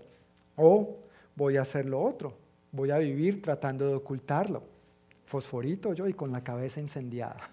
[0.55, 0.97] O
[1.35, 2.35] voy a hacer lo otro,
[2.71, 4.63] voy a vivir tratando de ocultarlo.
[5.25, 7.49] Fosforito yo y con la cabeza incendiada.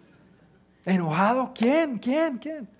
[0.84, 1.52] ¿Enojado?
[1.54, 1.98] ¿Quién?
[1.98, 2.38] ¿Quién?
[2.38, 2.78] ¿Quién?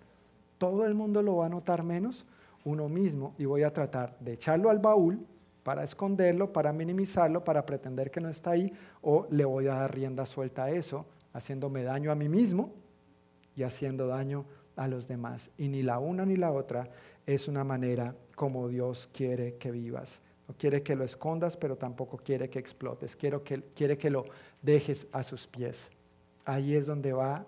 [0.59, 2.27] todo el mundo lo va a notar menos
[2.65, 5.25] uno mismo y voy a tratar de echarlo al baúl
[5.63, 8.73] para esconderlo, para minimizarlo, para pretender que no está ahí,
[9.03, 12.73] o le voy a dar rienda suelta a eso, haciéndome daño a mí mismo
[13.55, 14.45] y haciendo daño
[14.77, 15.51] a los demás.
[15.59, 16.91] Y ni la una ni la otra
[17.27, 20.21] es una manera como Dios quiere que vivas.
[20.47, 23.15] No quiere que lo escondas, pero tampoco quiere que explotes.
[23.17, 24.25] Quiero que, quiere que lo
[24.63, 25.91] dejes a sus pies.
[26.45, 27.45] Ahí es donde va,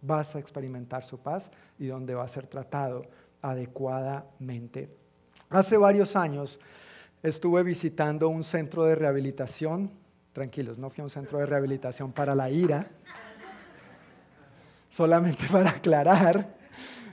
[0.00, 3.06] vas a experimentar su paz y donde va a ser tratado
[3.42, 4.88] adecuadamente.
[5.50, 6.60] Hace varios años
[7.22, 9.90] estuve visitando un centro de rehabilitación.
[10.34, 12.88] Tranquilos, no fui a un centro de rehabilitación para la ira.
[14.90, 16.48] Solamente para aclarar,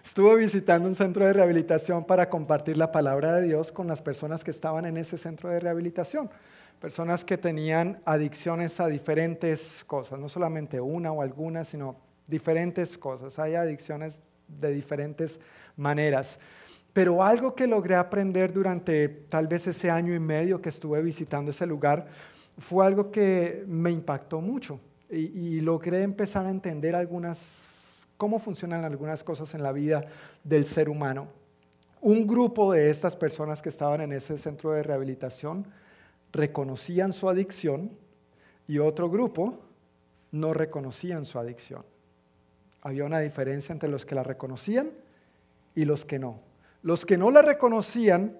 [0.04, 4.44] estuve visitando un centro de rehabilitación para compartir la palabra de Dios con las personas
[4.44, 6.32] que estaban en ese centro de rehabilitación.
[6.80, 13.38] Personas que tenían adicciones a diferentes cosas, no solamente una o algunas, sino diferentes cosas.
[13.38, 15.40] Hay adicciones de diferentes
[15.78, 16.40] maneras.
[16.92, 21.52] Pero algo que logré aprender durante tal vez ese año y medio que estuve visitando
[21.52, 22.08] ese lugar
[22.62, 29.24] fue algo que me impactó mucho y, logré empezar a entender algunas, cómo funcionan algunas
[29.24, 30.06] cosas en la vida
[30.44, 31.28] del ser humano.
[32.02, 35.66] Un grupo de estas personas que estaban en ese centro de rehabilitación
[36.32, 37.92] reconocían su adicción
[38.68, 39.60] y otro grupo
[40.32, 41.84] no reconocían su adicción.
[42.84, 44.92] Había una diferencia entre los que la reconocían
[45.76, 46.40] y los que no.
[46.84, 48.38] Los que no la reconocían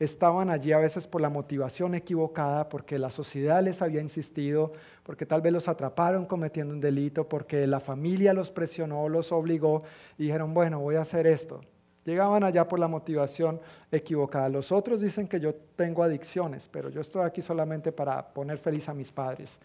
[0.00, 5.26] estaban allí a veces por la motivación equivocada, porque la sociedad les había insistido, porque
[5.26, 9.82] tal vez los atraparon cometiendo un delito, porque la familia los presionó, los obligó
[10.16, 11.60] y dijeron, bueno, voy a hacer esto.
[12.06, 13.60] Llegaban allá por la motivación
[13.92, 14.48] equivocada.
[14.48, 18.88] Los otros dicen que yo tengo adicciones, pero yo estoy aquí solamente para poner feliz
[18.88, 19.60] a mis padres.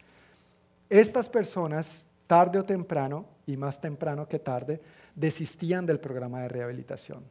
[0.89, 4.81] Estas personas, tarde o temprano, y más temprano que tarde,
[5.15, 7.23] desistían del programa de rehabilitación.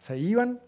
[0.00, 0.60] Se iban,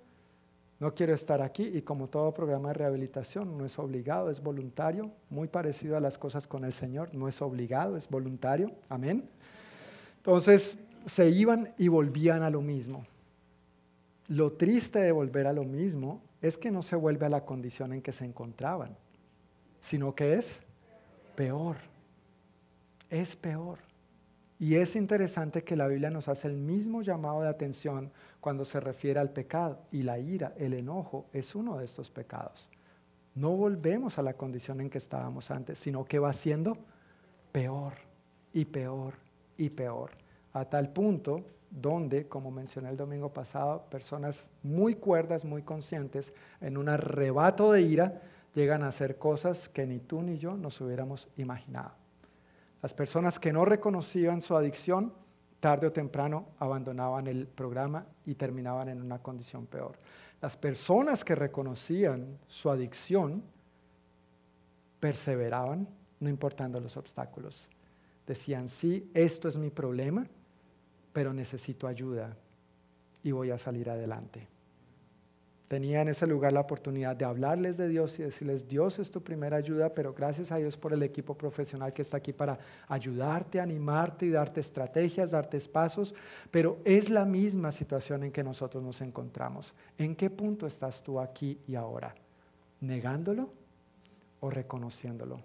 [0.84, 5.10] no quiero estar aquí y como todo programa de rehabilitación no es obligado, es voluntario,
[5.30, 9.26] muy parecido a las cosas con el Señor, no es obligado, es voluntario, amén.
[10.18, 13.06] Entonces se iban y volvían a lo mismo.
[14.28, 17.94] Lo triste de volver a lo mismo es que no se vuelve a la condición
[17.94, 18.94] en que se encontraban,
[19.80, 20.60] sino que es
[21.34, 21.76] peor,
[23.08, 23.78] es peor.
[24.64, 28.80] Y es interesante que la Biblia nos hace el mismo llamado de atención cuando se
[28.80, 29.82] refiere al pecado.
[29.92, 32.70] Y la ira, el enojo, es uno de estos pecados.
[33.34, 36.78] No volvemos a la condición en que estábamos antes, sino que va siendo
[37.52, 37.92] peor
[38.54, 39.16] y peor
[39.58, 40.12] y peor.
[40.54, 46.78] A tal punto donde, como mencioné el domingo pasado, personas muy cuerdas, muy conscientes, en
[46.78, 48.22] un arrebato de ira,
[48.54, 52.02] llegan a hacer cosas que ni tú ni yo nos hubiéramos imaginado.
[52.84, 55.10] Las personas que no reconocían su adicción,
[55.58, 59.98] tarde o temprano abandonaban el programa y terminaban en una condición peor.
[60.42, 63.42] Las personas que reconocían su adicción,
[65.00, 65.88] perseveraban,
[66.20, 67.70] no importando los obstáculos.
[68.26, 70.26] Decían, sí, esto es mi problema,
[71.14, 72.36] pero necesito ayuda
[73.22, 74.53] y voy a salir adelante
[75.68, 79.22] tenía en ese lugar la oportunidad de hablarles de Dios y decirles, Dios es tu
[79.22, 83.60] primera ayuda, pero gracias a Dios por el equipo profesional que está aquí para ayudarte,
[83.60, 86.14] animarte y darte estrategias, darte pasos,
[86.50, 89.74] pero es la misma situación en que nosotros nos encontramos.
[89.96, 92.14] ¿En qué punto estás tú aquí y ahora?
[92.80, 93.48] ¿Negándolo
[94.40, 95.40] o reconociéndolo?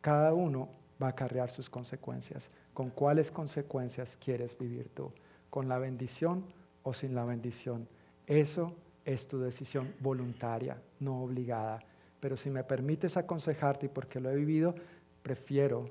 [0.00, 0.68] Cada uno
[1.02, 2.50] va a acarrear sus consecuencias.
[2.72, 5.10] ¿Con cuáles consecuencias quieres vivir tú?
[5.50, 6.44] ¿Con la bendición
[6.84, 7.88] o sin la bendición?
[8.26, 8.72] Eso
[9.06, 11.80] es tu decisión voluntaria, no obligada.
[12.20, 14.74] Pero si me permites aconsejarte y porque lo he vivido,
[15.22, 15.88] prefiero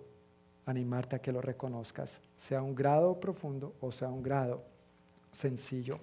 [0.65, 4.63] animarte a que lo reconozcas, sea un grado profundo o sea un grado
[5.31, 5.99] sencillo.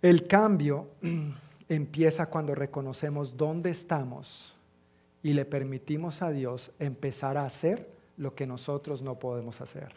[0.00, 0.88] El cambio
[1.68, 4.54] empieza cuando reconocemos dónde estamos
[5.22, 9.92] y le permitimos a Dios empezar a hacer lo que nosotros no podemos hacer.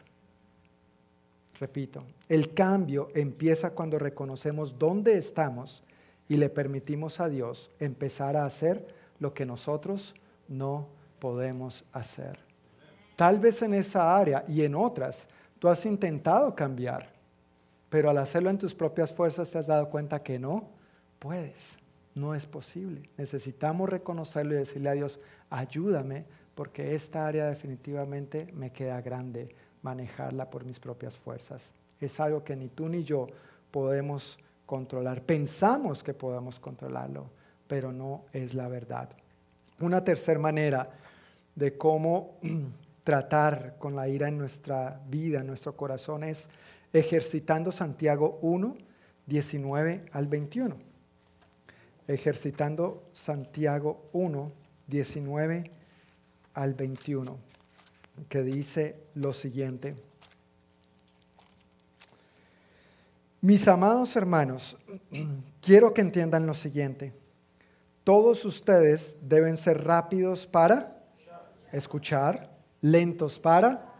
[1.59, 5.83] Repito, el cambio empieza cuando reconocemos dónde estamos
[6.27, 8.87] y le permitimos a Dios empezar a hacer
[9.19, 10.15] lo que nosotros
[10.47, 10.87] no
[11.19, 12.39] podemos hacer.
[13.15, 15.27] Tal vez en esa área y en otras
[15.59, 17.13] tú has intentado cambiar,
[17.89, 20.69] pero al hacerlo en tus propias fuerzas te has dado cuenta que no
[21.19, 21.77] puedes,
[22.15, 23.09] no es posible.
[23.17, 30.49] Necesitamos reconocerlo y decirle a Dios, ayúdame porque esta área definitivamente me queda grande manejarla
[30.49, 31.71] por mis propias fuerzas.
[31.99, 33.27] Es algo que ni tú ni yo
[33.71, 35.23] podemos controlar.
[35.23, 37.29] Pensamos que podemos controlarlo,
[37.67, 39.09] pero no es la verdad.
[39.79, 40.89] Una tercera manera
[41.55, 42.39] de cómo
[43.03, 46.49] tratar con la ira en nuestra vida, en nuestro corazón, es
[46.91, 48.77] ejercitando Santiago 1,
[49.25, 50.77] 19 al 21.
[52.07, 54.51] Ejercitando Santiago 1,
[54.87, 55.71] 19
[56.53, 57.37] al 21,
[58.29, 59.95] que dice lo siguiente.
[63.43, 64.77] Mis amados hermanos,
[65.59, 67.11] quiero que entiendan lo siguiente.
[68.05, 71.03] Todos ustedes deben ser rápidos para
[71.73, 73.93] escuchar, lentos para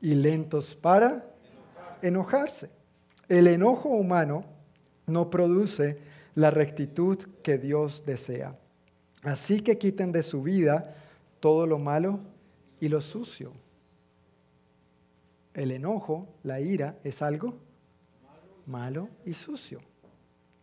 [0.00, 1.22] y lentos para
[2.00, 2.70] enojarse.
[3.28, 4.46] El enojo humano
[5.06, 5.98] no produce
[6.34, 8.58] la rectitud que Dios desea.
[9.22, 10.96] Así que quiten de su vida
[11.40, 12.20] todo lo malo
[12.80, 13.52] y lo sucio.
[15.52, 17.68] El enojo, la ira, es algo
[18.70, 19.80] malo y sucio.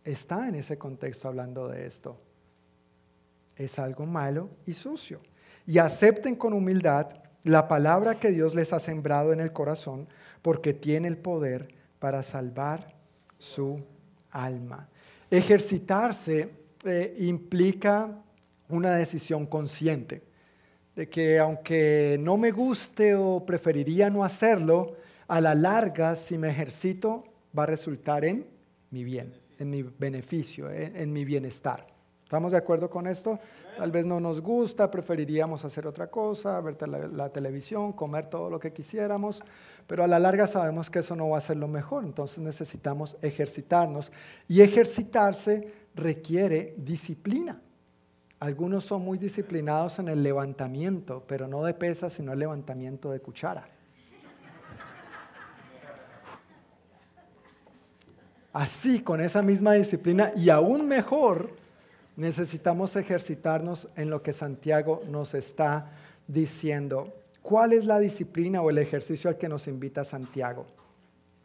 [0.04, 2.20] Está en ese contexto hablando de esto.
[3.56, 5.20] Es algo malo y sucio.
[5.65, 7.10] Y acepten con humildad
[7.43, 10.08] la palabra que Dios les ha sembrado en el corazón,
[10.41, 11.67] porque tiene el poder
[12.00, 12.96] para salvar
[13.38, 13.84] su
[14.32, 14.88] alma.
[15.30, 16.50] Ejercitarse
[16.86, 18.24] eh, implica
[18.70, 20.24] una decisión consciente
[20.96, 24.96] de que aunque no me guste o preferiría no hacerlo,
[25.28, 27.24] a la larga, si me ejercito,
[27.58, 28.46] va a resultar en
[28.91, 31.88] mi bien, en mi beneficio, en, mi bienestar.
[32.24, 33.39] ¿Estamos de acuerdo con esto?
[33.78, 38.60] Tal vez no nos gusta, preferiríamos hacer otra cosa, ver la, televisión, comer todo lo
[38.60, 39.41] que quisiéramos,
[39.86, 43.17] pero a la larga sabemos que eso no va a ser lo mejor, entonces necesitamos
[43.22, 44.12] ejercitarnos
[44.48, 47.62] y ejercitarse requiere disciplina.
[48.39, 53.20] Algunos son muy disciplinados en el levantamiento, pero no de pesas, sino el levantamiento de
[53.20, 53.67] cuchara.
[58.58, 61.52] Así, con esa misma disciplina y aún mejor,
[62.15, 65.91] necesitamos ejercitarnos en lo que Santiago nos está
[66.28, 67.13] diciendo.
[67.43, 70.65] ¿Cuál es la disciplina o el ejercicio al que nos invita Santiago?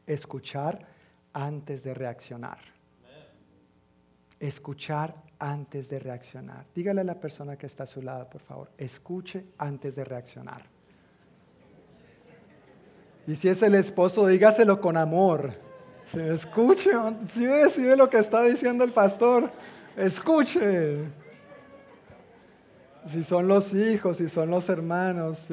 [0.06, 0.86] Escuchar
[1.34, 2.56] antes de reaccionar.
[4.40, 6.64] Escuchar antes de reaccionar.
[6.74, 10.64] Dígale a la persona que está a su lado, por favor, escuche antes de reaccionar.
[13.26, 15.71] Y si es el esposo, dígaselo con amor.
[16.04, 16.90] Si escuche,
[17.26, 19.50] si ve, lo que está diciendo el pastor,
[19.96, 21.04] escuche.
[23.06, 25.48] Si son los hijos, si son los hermanos,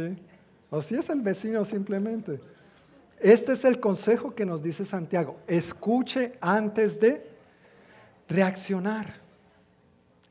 [0.70, 2.40] o si es el vecino simplemente.
[3.20, 5.38] Este es el consejo que nos dice Santiago.
[5.48, 7.26] Escuche antes de
[8.28, 9.14] reaccionar.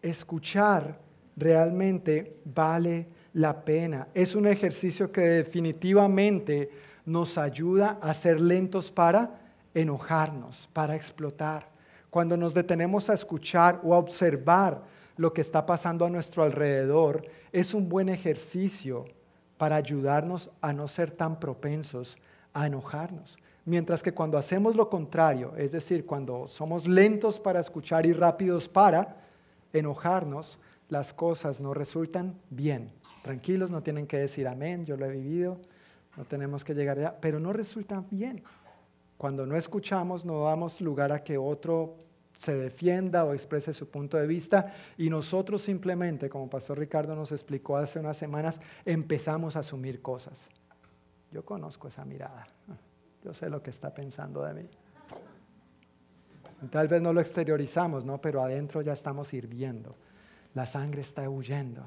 [0.00, 0.98] Escuchar
[1.36, 4.08] realmente vale la pena.
[4.14, 6.70] Es un ejercicio que definitivamente
[7.04, 9.47] nos ayuda a ser lentos para
[9.80, 11.68] enojarnos, para explotar.
[12.10, 14.82] Cuando nos detenemos a escuchar o a observar
[15.16, 19.04] lo que está pasando a nuestro alrededor, es un buen ejercicio
[19.56, 22.16] para ayudarnos a no ser tan propensos
[22.54, 23.38] a enojarnos.
[23.64, 28.68] Mientras que cuando hacemos lo contrario, es decir, cuando somos lentos para escuchar y rápidos
[28.68, 29.16] para
[29.72, 32.90] enojarnos, las cosas no resultan bien.
[33.22, 35.60] Tranquilos, no tienen que decir amén, yo lo he vivido,
[36.16, 38.42] no tenemos que llegar allá, pero no resultan bien.
[39.18, 41.96] Cuando no escuchamos, no damos lugar a que otro
[42.32, 47.32] se defienda o exprese su punto de vista y nosotros simplemente, como Pastor Ricardo nos
[47.32, 50.48] explicó hace unas semanas, empezamos a asumir cosas.
[51.32, 52.46] Yo conozco esa mirada,
[53.24, 54.70] yo sé lo que está pensando de mí.
[56.70, 58.20] Tal vez no lo exteriorizamos, ¿no?
[58.20, 59.96] pero adentro ya estamos hirviendo.
[60.54, 61.84] La sangre está huyendo,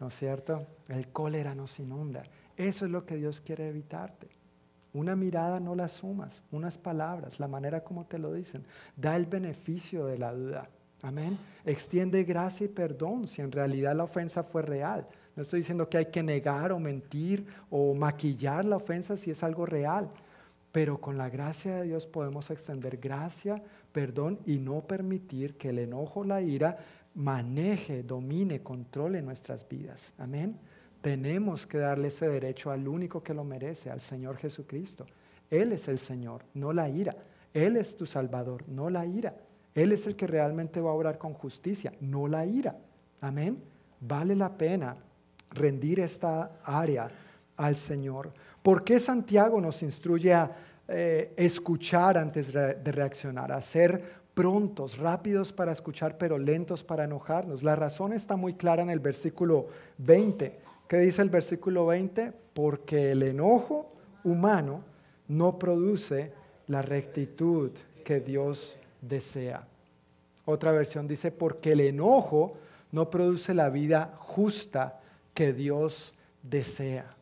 [0.00, 0.66] ¿no es cierto?
[0.88, 2.24] El cólera nos inunda.
[2.58, 4.37] Eso es lo que Dios quiere evitarte.
[4.98, 8.64] Una mirada no la sumas, unas palabras, la manera como te lo dicen,
[8.96, 10.68] da el beneficio de la duda.
[11.02, 11.38] Amén.
[11.64, 15.06] Extiende gracia y perdón si en realidad la ofensa fue real.
[15.36, 19.44] No estoy diciendo que hay que negar o mentir o maquillar la ofensa si es
[19.44, 20.10] algo real,
[20.72, 25.78] pero con la gracia de Dios podemos extender gracia, perdón y no permitir que el
[25.78, 26.76] enojo, la ira
[27.14, 30.12] maneje, domine, controle nuestras vidas.
[30.18, 30.58] Amén.
[31.00, 35.06] Tenemos que darle ese derecho al único que lo merece, al Señor Jesucristo.
[35.50, 37.16] Él es el Señor, no la ira.
[37.54, 39.34] Él es tu Salvador, no la ira.
[39.74, 42.76] Él es el que realmente va a obrar con justicia, no la ira.
[43.20, 43.62] Amén.
[44.00, 44.96] Vale la pena
[45.50, 47.10] rendir esta área
[47.56, 48.32] al Señor.
[48.62, 50.50] ¿Por qué Santiago nos instruye a
[50.88, 57.62] eh, escuchar antes de reaccionar, a ser prontos, rápidos para escuchar, pero lentos para enojarnos?
[57.62, 59.68] La razón está muy clara en el versículo
[59.98, 60.67] 20.
[60.88, 62.32] ¿Qué dice el versículo 20?
[62.54, 63.92] Porque el enojo
[64.24, 64.82] humano
[65.28, 66.32] no produce
[66.66, 67.70] la rectitud
[68.04, 69.66] que Dios desea.
[70.46, 72.56] Otra versión dice, porque el enojo
[72.90, 74.98] no produce la vida justa
[75.34, 77.14] que Dios desea.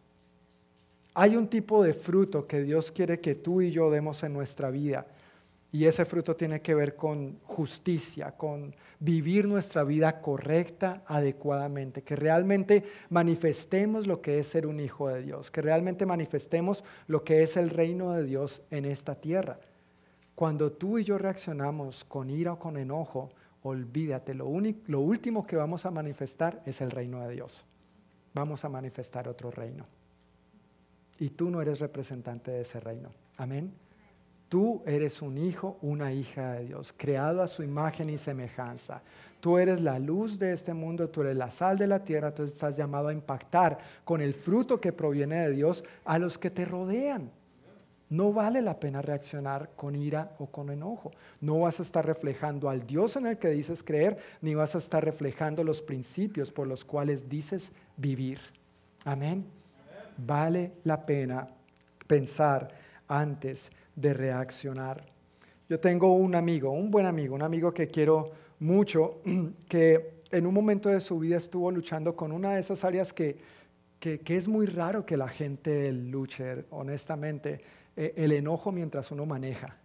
[1.15, 4.71] Hay un tipo de fruto que Dios quiere que tú y yo demos en nuestra
[4.71, 5.07] vida.
[5.73, 12.17] Y ese fruto tiene que ver con justicia, con vivir nuestra vida correcta, adecuadamente, que
[12.17, 17.43] realmente manifestemos lo que es ser un hijo de Dios, que realmente manifestemos lo que
[17.43, 19.59] es el reino de Dios en esta tierra.
[20.35, 23.31] Cuando tú y yo reaccionamos con ira o con enojo,
[23.63, 24.47] olvídate, lo,
[24.87, 27.65] lo último que vamos a manifestar es el reino de Dios.
[28.35, 29.87] Vamos a manifestar otro reino.
[31.19, 33.11] Y tú no eres representante de ese reino.
[33.39, 33.73] Amén.
[34.49, 39.03] Tú eres un hijo, una hija de Dios, creado a su imagen y semejanza.
[39.41, 42.45] Tú eres la luz de este mundo, tú eres la sal de la tierra, tú
[42.45, 46.65] estás llamado a impactar con el fruto que proviene de Dios a los que te
[46.65, 47.31] rodean.
[48.09, 51.11] No vale la pena reaccionar con ira o con enojo.
[51.41, 54.79] No vas a estar reflejando al Dios en el que dices creer, ni vas a
[54.79, 58.39] estar reflejando los principios por los cuales dices vivir.
[59.05, 59.45] Amén.
[60.17, 61.49] Vale la pena
[62.07, 62.69] pensar
[63.09, 65.05] antes de reaccionar.
[65.69, 68.31] Yo tengo un amigo, un buen amigo, un amigo que quiero
[68.61, 69.21] mucho,
[69.69, 73.37] que en un momento de su vida estuvo luchando con una de esas áreas que,
[73.99, 77.61] que, es muy raro que la gente luche, honestamente,
[77.97, 79.77] eh, el enojo mientras uno maneja.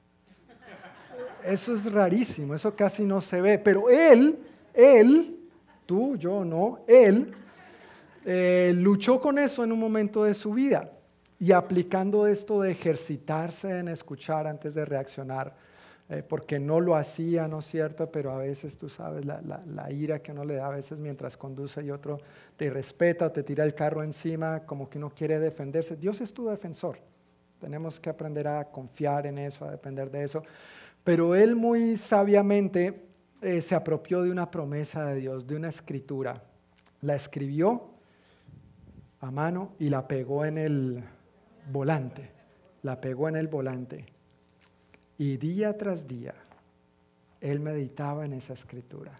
[1.43, 4.37] Eso es rarísimo, eso casi no se ve, pero él,
[4.75, 5.39] él,
[5.87, 7.33] tú, yo no, él,
[8.23, 10.91] eh, luchó con eso en un momento de su vida
[11.41, 15.55] y aplicando esto de ejercitarse en escuchar antes de reaccionar,
[16.07, 18.11] eh, porque no lo hacía, ¿no es cierto?
[18.11, 21.83] Pero a veces tú sabes la, ira que uno le da a veces mientras conduce
[21.83, 22.19] y otro
[22.55, 25.95] te respeta o te tira el carro encima, como que uno quiere defenderse.
[25.95, 26.99] Dios es tu defensor.
[27.59, 30.43] Tenemos que aprender a confiar en eso, a depender de eso.
[31.03, 33.07] Pero él muy sabiamente
[33.41, 36.43] eh, se apropió de una promesa de Dios, de una escritura.
[37.01, 37.89] La escribió
[39.21, 41.03] a mano y la pegó en el,
[41.69, 42.31] volante,
[42.83, 44.05] la pegó en el volante.
[45.17, 46.33] Y día tras día,
[47.39, 49.19] él meditaba en esa escritura.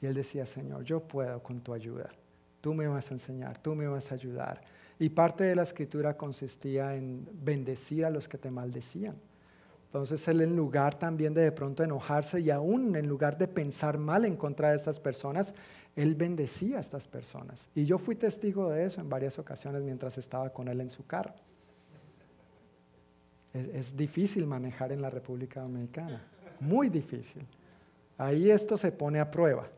[0.00, 2.10] Y él decía, Señor, yo puedo con tu ayuda.
[2.60, 4.60] Tú me vas a enseñar, tú me vas a ayudar.
[4.98, 9.16] Y parte de la escritura consistía en bendecir a los que te maldecían.
[9.86, 13.96] Entonces él en lugar también de de pronto enojarse y aún en lugar de pensar
[13.96, 15.54] mal en contra de estas personas,
[15.94, 17.68] él bendecía a estas personas.
[17.74, 21.06] Y yo fui testigo de eso en varias ocasiones mientras estaba con él en su
[21.06, 21.34] carro
[23.54, 26.22] es, difícil manejar en la República Dominicana,
[26.60, 27.46] muy difícil.
[28.18, 29.68] Ahí esto se pone a prueba,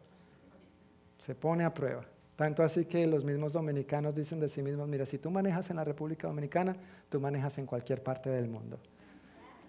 [1.19, 2.05] se pone a prueba.
[2.37, 5.77] Tanto así que los mismos dominicanos dicen de sí mismos, mira, si tú manejas en
[5.77, 6.77] la República Dominicana,
[7.09, 8.79] tú manejas en cualquier parte del mundo.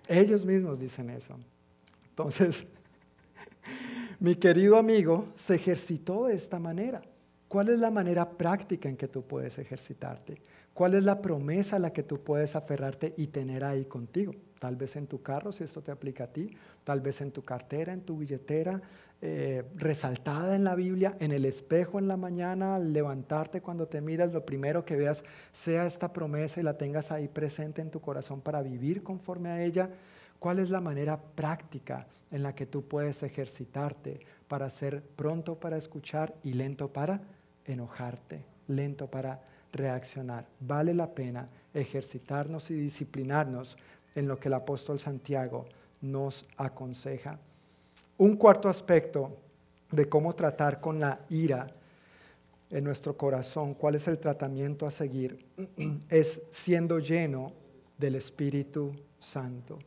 [0.07, 1.37] Ellos mismos dicen eso.
[2.09, 2.65] Entonces,
[4.19, 7.01] mi querido amigo se ejercitó de esta manera.
[7.47, 10.41] ¿Cuál es la manera práctica en que tú puedes ejercitarte?
[10.77, 14.35] ¿Cuál es la promesa a la que tú puedes aferrarte y tener ahí contigo?
[14.59, 17.43] Tal vez en tu carro, si esto te aplica a ti, tal vez en tu
[17.43, 18.79] cartera, en tu billetera,
[19.19, 24.01] eh, resaltada en la Biblia, en el espejo en la mañana, al levantarte cuando te
[24.01, 27.99] miras, lo primero que veas sea esta promesa y la tengas ahí presente en tu
[27.99, 29.89] corazón para vivir conforme a ella.
[30.37, 35.75] ¿Cuál es la manera práctica en la que tú puedes ejercitarte para ser pronto para
[35.75, 37.21] escuchar y lento para
[37.65, 40.47] enojarte, lento para reaccionar.
[40.59, 43.77] Vale la pena ejercitarnos y disciplinarnos
[44.15, 45.65] en lo que el apóstol Santiago
[46.01, 47.39] nos aconseja.
[48.17, 49.37] Un cuarto aspecto
[49.91, 51.67] de cómo tratar con la ira
[52.69, 55.45] en nuestro corazón, cuál es el tratamiento a seguir,
[56.09, 57.53] es siendo lleno
[57.97, 59.79] del Espíritu Santo,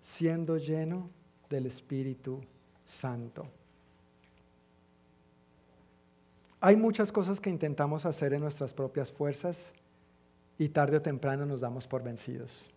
[0.00, 1.10] siendo lleno
[1.48, 2.40] del Espíritu
[2.84, 3.46] Santo.
[6.66, 9.70] Hay muchas cosas que intentamos hacer en nuestras propias fuerzas
[10.56, 12.70] y tarde o temprano nos damos por vencidos.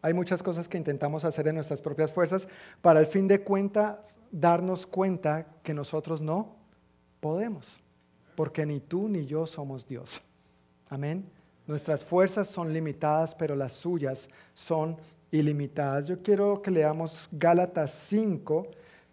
[0.00, 2.48] Hay muchas cosas que intentamos hacer en nuestras propias fuerzas
[2.80, 6.56] para al fin de cuentas darnos cuenta que nosotros no
[7.20, 7.78] podemos,
[8.36, 10.22] porque ni tú ni yo somos Dios.
[10.88, 11.28] Amén.
[11.66, 14.96] Nuestras fuerzas son limitadas, pero las suyas son
[15.30, 16.06] ilimitadas.
[16.06, 18.66] Yo quiero que leamos Gálatas 5,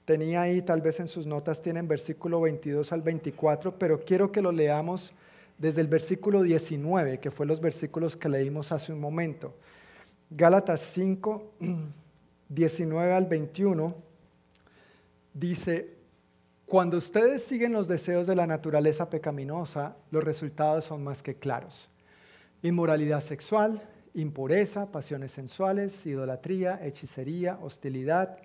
[0.06, 4.41] Tenía ahí, tal vez en sus notas tienen versículo 22 al 24, pero quiero que
[4.41, 5.14] lo leamos
[5.58, 9.54] desde el versículo 19, que fue los versículos que leímos hace un momento.
[10.30, 11.54] Gálatas 5,
[12.49, 13.95] 19 al 21,
[15.34, 15.93] dice,
[16.66, 21.89] cuando ustedes siguen los deseos de la naturaleza pecaminosa, los resultados son más que claros.
[22.62, 23.82] Inmoralidad sexual,
[24.14, 28.38] impureza, pasiones sensuales, idolatría, hechicería, hostilidad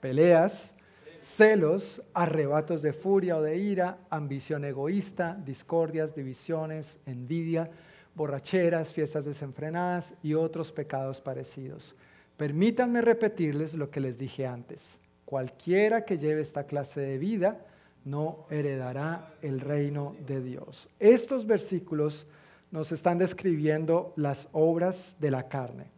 [0.00, 0.74] peleas,
[1.20, 7.70] celos, arrebatos de furia o de ira, ambición egoísta, discordias, divisiones, envidia,
[8.14, 11.94] borracheras, fiestas desenfrenadas y otros pecados parecidos.
[12.36, 14.98] Permítanme repetirles lo que les dije antes.
[15.24, 17.66] Cualquiera que lleve esta clase de vida
[18.04, 20.88] no heredará el reino de Dios.
[21.00, 22.26] Estos versículos
[22.70, 25.95] nos están describiendo las obras de la carne.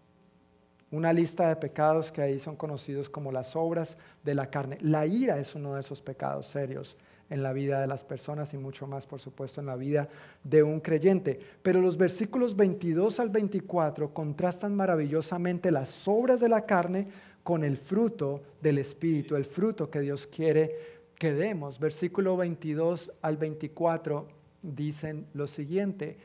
[0.91, 4.79] Una lista de pecados que ahí son conocidos como las obras de la carne.
[4.81, 6.97] La ira es uno de esos pecados serios
[7.31, 10.09] en la vida de las personas y mucho más, por supuesto, en la vida
[10.43, 11.39] de un creyente.
[11.63, 17.09] Pero los versículos 22 al 24 contrastan maravillosamente las obras de la carne
[17.43, 21.79] con el fruto del Espíritu, el fruto que Dios quiere que demos.
[21.79, 24.27] Versículo 22 al 24
[24.63, 26.17] dicen lo siguiente.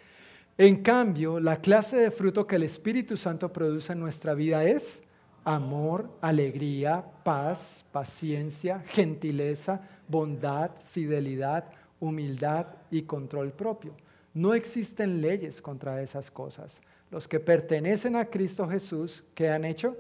[0.58, 5.02] En cambio, la clase de fruto que el Espíritu Santo produce en nuestra vida es
[5.44, 11.66] amor, alegría, paz, paciencia, gentileza, bondad, fidelidad,
[12.00, 13.96] humildad y control propio.
[14.36, 16.82] No existen leyes contra esas cosas.
[17.10, 19.98] Los que pertenecen a Cristo Jesús, ¿qué han hecho?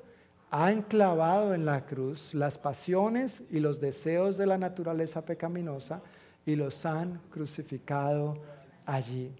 [0.51, 6.03] Han clavado en la cruz las pasiones y los deseos de la naturaleza pecaminosa
[6.45, 8.39] y los han crucificado
[8.85, 9.31] allí.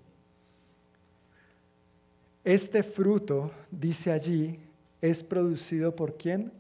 [2.44, 4.60] Este fruto, dice allí,
[5.02, 6.52] es producido por quién?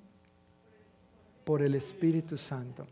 [1.44, 2.88] Por el Espíritu Santo.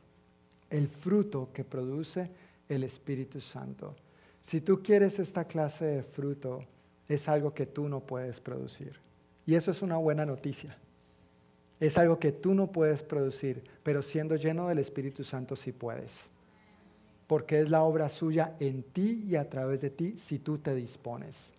[0.70, 2.30] El fruto que produce
[2.68, 3.96] el Espíritu Santo.
[4.42, 6.66] Si tú quieres esta clase de fruto,
[7.08, 9.00] es algo que tú no puedes producir.
[9.46, 10.78] Y eso es una buena noticia.
[11.80, 16.26] Es algo que tú no puedes producir, pero siendo lleno del Espíritu Santo sí puedes.
[17.28, 20.76] Porque es la obra suya en ti y a través de ti si tú te
[20.76, 21.54] dispones.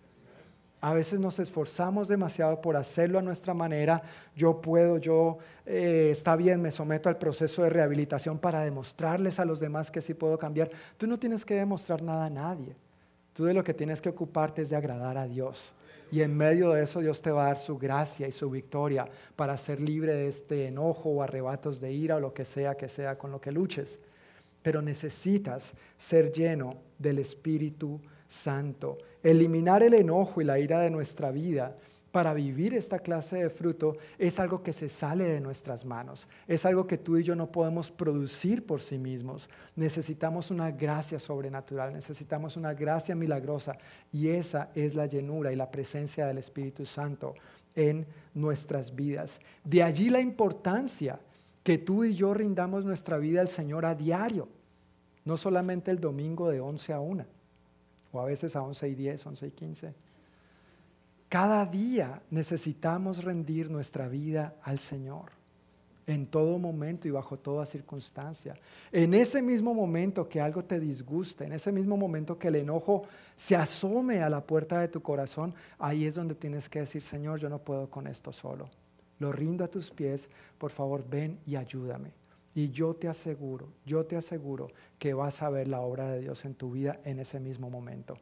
[0.83, 4.01] A veces nos esforzamos demasiado por hacerlo a nuestra manera.
[4.35, 9.45] Yo puedo, yo eh, está bien, me someto al proceso de rehabilitación para demostrarles a
[9.45, 10.69] los demás que sí puedo cambiar.
[10.97, 12.75] Tú no tienes que demostrar nada a nadie.
[13.31, 15.71] Tú de lo que tienes que ocuparte es de agradar a Dios.
[16.11, 19.07] Y en medio de eso Dios te va a dar su gracia y su victoria
[19.37, 22.89] para ser libre de este enojo o arrebatos de ira o lo que sea que
[22.89, 24.01] sea con lo que luches.
[24.61, 31.31] Pero necesitas ser lleno del Espíritu Santo eliminar el enojo y la ira de nuestra
[31.31, 31.75] vida
[32.13, 36.63] para vivir esta clase de fruto es algo que se sale de nuestras manos, es
[36.63, 39.49] algo que tú y yo no podemos producir por sí mismos.
[39.75, 43.79] Necesitamos una gracia sobrenatural, necesitamos una gracia milagrosa
[44.11, 47.33] y esa es la llenura y la presencia del Espíritu Santo
[47.73, 48.05] en
[48.35, 49.39] nuestras vidas.
[49.63, 51.19] De allí la importancia
[51.63, 54.49] que tú y yo rindamos nuestra vida al Señor a diario,
[55.25, 57.32] no solamente el domingo de 11 a 1
[58.13, 59.93] o a veces a 11 y 10, 11 y 15.
[61.27, 65.31] Cada día necesitamos rendir nuestra vida al Señor,
[66.05, 68.55] en todo momento y bajo toda circunstancia.
[68.91, 73.03] En ese mismo momento que algo te disguste, en ese mismo momento que el enojo
[73.35, 77.39] se asome a la puerta de tu corazón, ahí es donde tienes que decir, Señor,
[77.39, 78.69] yo no puedo con esto solo.
[79.17, 82.11] Lo rindo a tus pies, por favor, ven y ayúdame.
[82.55, 84.67] Y yo te aseguro, yo te aseguro
[84.99, 88.17] que vas a ver la obra de Dios en tu vida en ese mismo momento.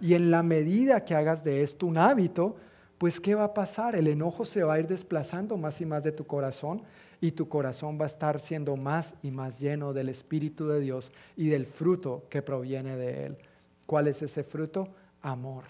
[0.00, 2.56] Y en la medida que hagas de esto un hábito,
[2.98, 3.94] pues ¿qué va a pasar?
[3.94, 6.82] El enojo se va a ir desplazando más y más de tu corazón
[7.20, 11.12] y tu corazón va a estar siendo más y más lleno del Espíritu de Dios
[11.36, 13.38] y del fruto que proviene de Él.
[13.86, 14.88] ¿Cuál es ese fruto?
[15.22, 15.64] Amor.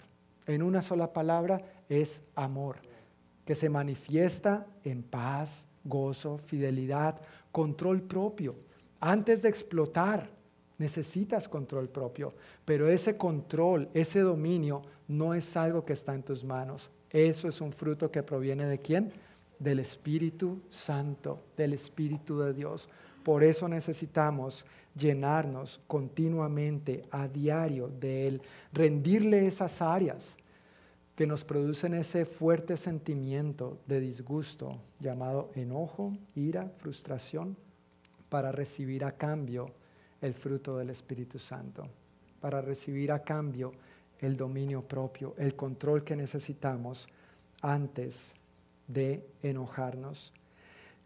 [0.45, 2.77] En una sola palabra es amor,
[3.45, 7.19] que se manifiesta en paz, gozo, fidelidad,
[7.51, 8.55] control propio.
[8.99, 10.29] Antes de explotar,
[10.77, 12.33] necesitas control propio,
[12.65, 16.91] pero ese control, ese dominio, no es algo que está en tus manos.
[17.09, 19.11] Eso es un fruto que proviene de quién?
[19.59, 22.89] Del Espíritu Santo, del Espíritu de Dios.
[23.23, 24.65] Por eso necesitamos
[24.95, 28.41] llenarnos continuamente, a diario de Él,
[28.73, 30.37] rendirle esas áreas
[31.17, 37.57] que nos producen ese fuerte sentimiento de disgusto llamado enojo, ira, frustración,
[38.29, 39.71] para recibir a cambio
[40.21, 41.87] el fruto del Espíritu Santo,
[42.39, 43.71] para recibir a cambio
[44.19, 47.07] el dominio propio, el control que necesitamos
[47.63, 48.33] antes
[48.87, 50.31] de enojarnos.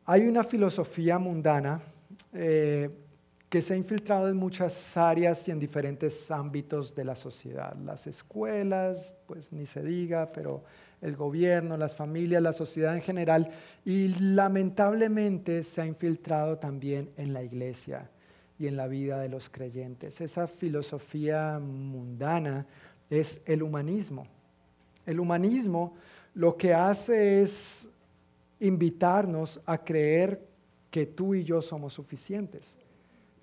[0.04, 1.82] Hay una filosofía mundana
[2.34, 2.90] eh,
[3.52, 7.76] que se ha infiltrado en muchas áreas y en diferentes ámbitos de la sociedad.
[7.84, 10.64] Las escuelas, pues ni se diga, pero
[11.02, 13.52] el gobierno, las familias, la sociedad en general,
[13.84, 18.10] y lamentablemente se ha infiltrado también en la iglesia
[18.58, 20.22] y en la vida de los creyentes.
[20.22, 22.66] Esa filosofía mundana
[23.10, 24.28] es el humanismo.
[25.06, 25.94] El humanismo
[26.36, 27.90] lo que hace es
[28.62, 30.42] invitarnos a creer
[30.90, 32.78] que tú y yo somos suficientes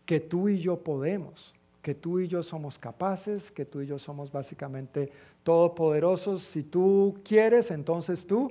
[0.08, 3.98] que tú y yo podemos, que tú y yo somos capaces, que tú y yo
[3.98, 6.40] somos básicamente todopoderosos.
[6.40, 8.50] Si tú quieres, entonces tú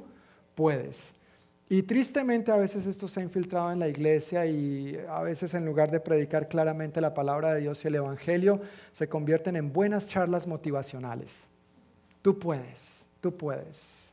[0.53, 1.15] puedes.
[1.67, 5.65] Y tristemente a veces esto se ha infiltrado en la iglesia y a veces en
[5.65, 10.05] lugar de predicar claramente la palabra de Dios y el Evangelio, se convierten en buenas
[10.05, 11.47] charlas motivacionales.
[12.21, 14.11] Tú puedes, tú puedes,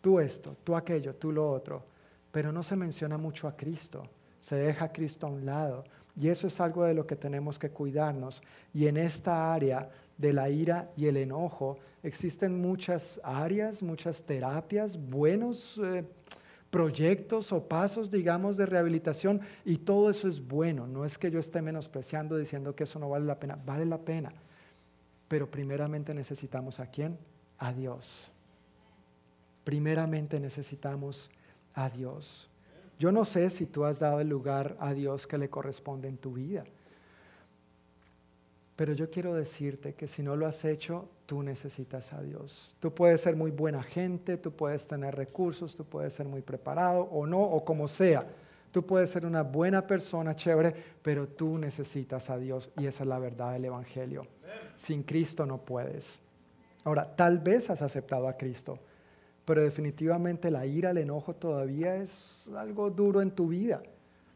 [0.00, 1.84] tú esto, tú aquello, tú lo otro,
[2.32, 4.02] pero no se menciona mucho a Cristo,
[4.40, 5.84] se deja a Cristo a un lado.
[6.16, 8.42] Y eso es algo de lo que tenemos que cuidarnos.
[8.74, 14.98] Y en esta área de la ira y el enojo existen muchas áreas, muchas terapias,
[14.98, 15.78] buenos...
[15.82, 16.04] Eh,
[16.72, 20.86] proyectos o pasos, digamos, de rehabilitación y todo eso es bueno.
[20.86, 23.98] No es que yo esté menospreciando diciendo que eso no vale la pena, vale la
[23.98, 24.32] pena.
[25.28, 27.18] Pero primeramente necesitamos a quién?
[27.58, 28.32] A Dios.
[29.64, 31.30] Primeramente necesitamos
[31.74, 32.48] a Dios.
[33.02, 36.18] Yo no sé si tú has dado el lugar a Dios que le corresponde en
[36.18, 36.62] tu vida.
[38.76, 42.72] Pero yo quiero decirte que si no lo has hecho, tú necesitas a Dios.
[42.78, 47.02] Tú puedes ser muy buena gente, tú puedes tener recursos, tú puedes ser muy preparado
[47.10, 48.24] o no, o como sea.
[48.70, 50.72] Tú puedes ser una buena persona, chévere,
[51.02, 54.28] pero tú necesitas a Dios y esa es la verdad del Evangelio.
[54.76, 56.20] Sin Cristo no puedes.
[56.84, 58.78] Ahora, tal vez has aceptado a Cristo,
[59.44, 63.82] pero definitivamente la ira, el enojo todavía es algo duro en tu vida.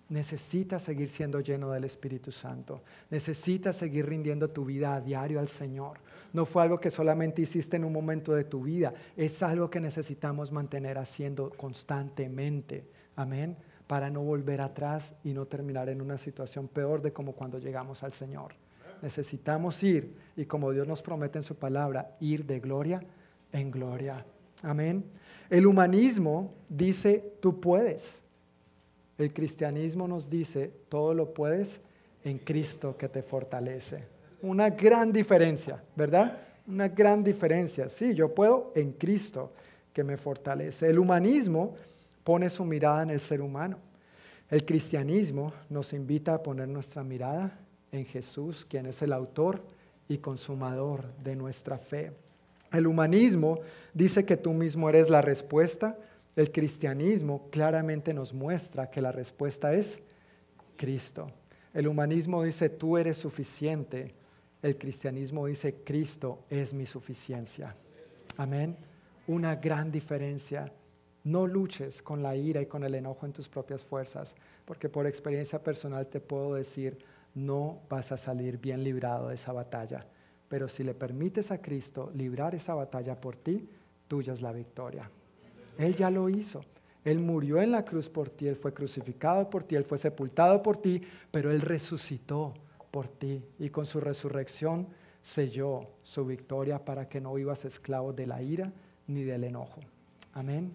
[0.08, 2.82] Necesitas seguir siendo lleno del Espíritu Santo.
[3.10, 5.98] Necesitas seguir rindiendo tu vida a diario al Señor.
[6.32, 8.94] No fue algo que solamente hiciste en un momento de tu vida.
[9.16, 12.88] Es algo que necesitamos mantener haciendo constantemente.
[13.16, 13.56] Amén.
[13.88, 18.04] Para no volver atrás y no terminar en una situación peor de como cuando llegamos
[18.04, 18.54] al Señor.
[19.02, 23.02] Necesitamos ir y como Dios nos promete en su palabra, ir de gloria
[23.52, 24.24] en gloria.
[24.62, 25.04] Amén.
[25.48, 28.22] El humanismo dice, tú puedes.
[29.18, 31.80] El cristianismo nos dice, todo lo puedes
[32.24, 34.04] en Cristo que te fortalece.
[34.42, 36.38] Una gran diferencia, ¿verdad?
[36.66, 37.88] Una gran diferencia.
[37.88, 39.52] Sí, yo puedo en Cristo
[39.92, 40.88] que me fortalece.
[40.90, 41.74] El humanismo
[42.24, 43.78] pone su mirada en el ser humano.
[44.50, 47.58] El cristianismo nos invita a poner nuestra mirada
[47.90, 49.62] en Jesús, quien es el autor
[50.08, 52.12] y consumador de nuestra fe.
[52.76, 53.60] El humanismo
[53.94, 55.96] dice que tú mismo eres la respuesta
[56.36, 60.00] el cristianismo claramente nos muestra que la respuesta es
[60.76, 61.32] Cristo.
[61.72, 64.14] El humanismo dice, tú eres suficiente.
[64.60, 67.74] El cristianismo dice, Cristo es mi suficiencia.
[68.36, 68.76] Amén.
[69.26, 70.70] Una gran diferencia.
[71.24, 75.06] No luches con la ira y con el enojo en tus propias fuerzas, porque por
[75.06, 76.98] experiencia personal te puedo decir,
[77.34, 80.06] no vas a salir bien librado de esa batalla.
[80.48, 83.68] Pero si le permites a Cristo librar esa batalla por ti,
[84.08, 85.10] tuya es la victoria.
[85.78, 86.62] Él ya lo hizo.
[87.04, 90.62] Él murió en la cruz por ti, Él fue crucificado por ti, Él fue sepultado
[90.62, 92.52] por ti, pero Él resucitó
[92.90, 94.88] por ti y con su resurrección
[95.22, 98.72] selló su victoria para que no vivas esclavo de la ira
[99.06, 99.80] ni del enojo.
[100.32, 100.72] Amén.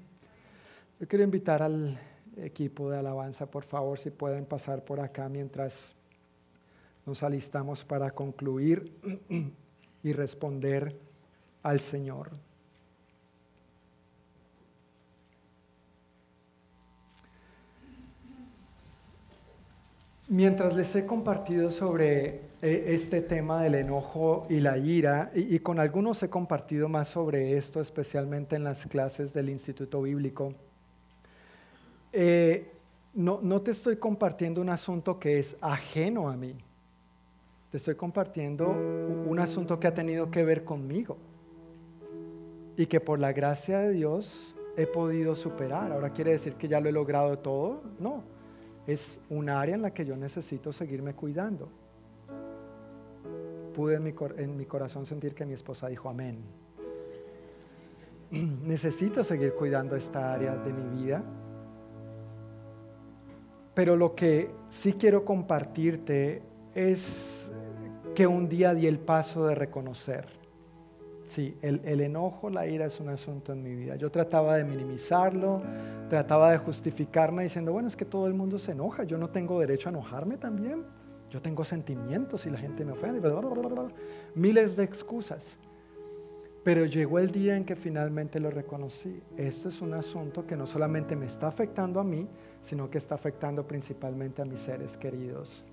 [0.99, 1.99] Yo quiero invitar al
[2.37, 5.93] equipo de alabanza, por favor, si pueden pasar por acá mientras
[7.05, 8.91] nos alistamos para concluir
[10.03, 10.97] y responder
[11.63, 12.31] al Señor.
[20.27, 25.77] Mientras les he compartido sobre eh, este tema del enojo y la ira, y, con
[25.77, 30.53] algunos he compartido más sobre esto, especialmente en las clases del Instituto Bíblico,
[32.13, 32.71] eh,
[33.13, 36.55] no, no te estoy compartiendo un asunto que es ajeno a mí,
[37.71, 41.17] te estoy compartiendo un asunto que ha tenido que ver conmigo
[42.75, 45.91] y que por la gracia de Dios he podido superar.
[45.91, 48.23] Ahora quiere decir que ya lo he logrado todo, no
[48.87, 51.69] es un área en la que yo necesito seguirme cuidando.
[53.73, 56.39] Pude en mi, corazón sentir que mi esposa dijo amén.
[58.31, 61.23] Necesito seguir cuidando esta área de mi vida.
[63.73, 66.41] Pero lo que sí quiero compartirte
[66.75, 67.51] es
[68.15, 70.41] que un día di el paso de reconocer
[71.31, 73.95] Sí, el, enojo, la ira es un asunto en mi vida.
[73.95, 75.61] Yo trataba de minimizarlo,
[76.09, 79.57] trataba de justificarme diciendo, bueno, es que todo el mundo se enoja, yo no tengo
[79.61, 80.83] derecho a enojarme también,
[81.29, 83.21] yo tengo sentimientos y la gente me ofende,
[84.35, 85.57] miles de excusas.
[86.65, 89.23] Pero llegó el día en que finalmente lo reconocí.
[89.37, 92.27] Esto es un asunto que no solamente me está afectando a mí,
[92.59, 95.65] sino que está afectando principalmente a mis seres queridos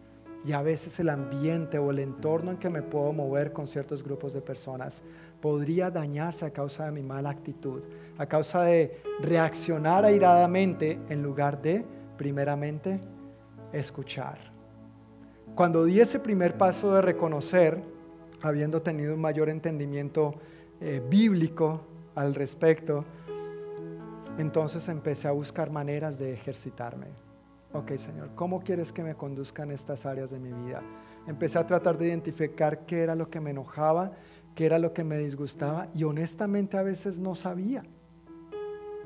[0.44, 4.02] y a veces el ambiente o el entorno en que me puedo mover con ciertos
[4.02, 5.02] grupos de personas
[5.40, 7.82] podría dañarse a causa de mi mala actitud,
[8.16, 11.84] a causa de reaccionar airadamente en lugar de,
[12.16, 13.00] primeramente,
[13.72, 14.38] escuchar.
[15.54, 17.82] Cuando di ese primer paso de reconocer,
[18.42, 20.34] habiendo tenido un mayor entendimiento
[20.80, 21.80] eh, bíblico
[22.14, 23.04] al respecto,
[24.38, 27.27] entonces empecé a buscar maneras de ejercitarme.
[27.72, 30.82] Ok, Señor, ¿cómo quieres que me conduzcan estas áreas de mi vida?
[31.26, 34.12] Empecé a tratar de identificar qué era lo que me enojaba,
[34.54, 37.84] qué era lo que me disgustaba y honestamente a veces no sabía.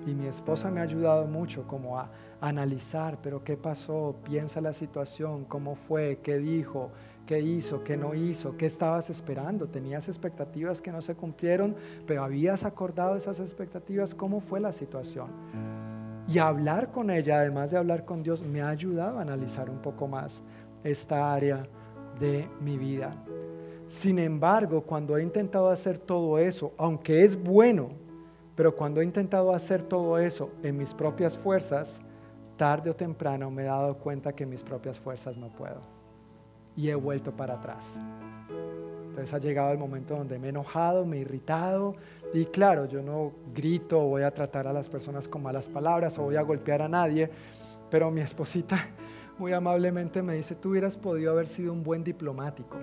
[0.06, 2.10] Y mi esposa me ha ayudado mucho como a
[2.40, 6.92] analizar, pero qué pasó, piensa la situación, cómo fue, qué dijo,
[7.26, 9.68] qué hizo, qué no hizo, qué estabas esperando.
[9.68, 11.74] Tenías expectativas que no se cumplieron,
[12.06, 15.81] pero habías acordado esas expectativas, cómo fue la situación.
[16.28, 19.78] Y hablar con ella, además de hablar con Dios, me ha ayudado a analizar un
[19.78, 20.42] poco más
[20.84, 21.66] esta área
[22.18, 23.14] de mi vida.
[23.88, 27.90] Sin embargo, cuando he intentado hacer todo eso, aunque es bueno,
[28.54, 32.00] pero cuando he intentado hacer todo eso en mis propias fuerzas,
[32.56, 35.80] tarde o temprano me he dado cuenta que mis propias fuerzas no puedo.
[36.76, 37.84] Y he vuelto para atrás.
[39.08, 41.96] Entonces ha llegado el momento donde me he enojado, me he irritado.
[42.34, 46.22] Y claro, yo no grito voy a tratar a las personas con malas palabras o
[46.22, 47.30] voy a golpear a nadie.
[47.90, 48.88] Pero mi esposita
[49.38, 52.78] muy amablemente me dice, tú hubieras podido haber sido un buen diplomático.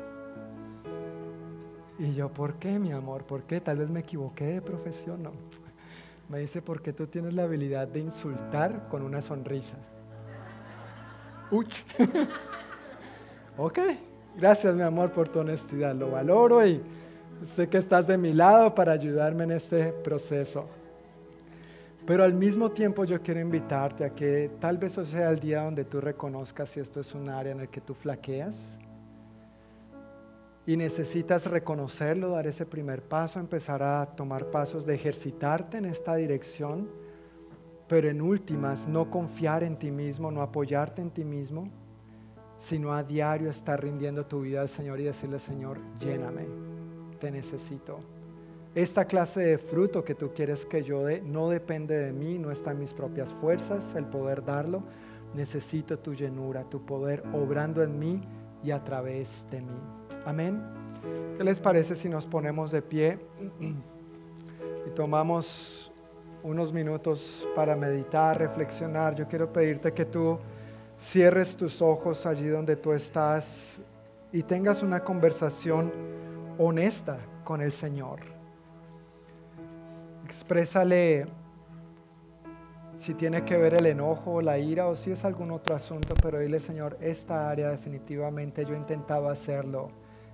[1.98, 3.26] Y yo, ¿por qué, mi amor?
[3.26, 3.60] ¿Por qué?
[3.60, 5.32] Tal vez me equivoqué de profesión, no.
[6.30, 9.76] Me dice, porque tú tienes la habilidad de insultar con una sonrisa.
[11.52, 11.84] Uch.
[13.58, 13.80] ok,
[14.38, 15.96] gracias, mi amor, por tu honestidad.
[15.96, 16.82] Lo valoro y
[17.44, 20.68] sé que estás de mi lado para ayudarme en este proceso.
[22.06, 25.64] Pero al mismo tiempo yo quiero invitarte a que tal vez o sea el día
[25.64, 28.78] donde tú reconozcas si esto es un área en el que tú flaqueas
[30.66, 36.16] y necesitas reconocerlo, dar ese primer paso, empezar a tomar pasos de ejercitarte en esta
[36.16, 36.90] dirección,
[37.88, 41.70] pero en últimas no confiar en ti mismo, no apoyarte en ti mismo,
[42.58, 46.46] sino a diario estar rindiendo tu vida al Señor y decirle, Señor, lléname,
[47.20, 48.00] te necesito.
[48.76, 52.52] Esta clase de fruto que tú quieres que yo dé no depende de mí, no
[52.52, 54.84] está en mis propias fuerzas el poder darlo.
[55.34, 58.22] Necesito tu llenura, tu poder obrando en mí
[58.64, 59.80] y a través de mí.
[60.26, 60.62] Amén.
[61.38, 63.20] ¿Qué les parece si nos ponemos de pie
[64.88, 65.92] y tomamos
[66.44, 69.16] unos minutos para meditar, reflexionar?
[69.16, 70.38] Yo quiero pedirte que tú
[71.00, 73.82] cierres tus ojos allí donde tú estás
[74.32, 75.92] y tengas una conversación
[76.60, 78.20] honesta con el Señor.
[80.26, 81.26] Exprésale
[82.98, 86.38] si tiene que ver el enojo, la ira o si es algún otro asunto, pero
[86.38, 89.90] dile Señor, esta área definitivamente yo he intentado hacerlo,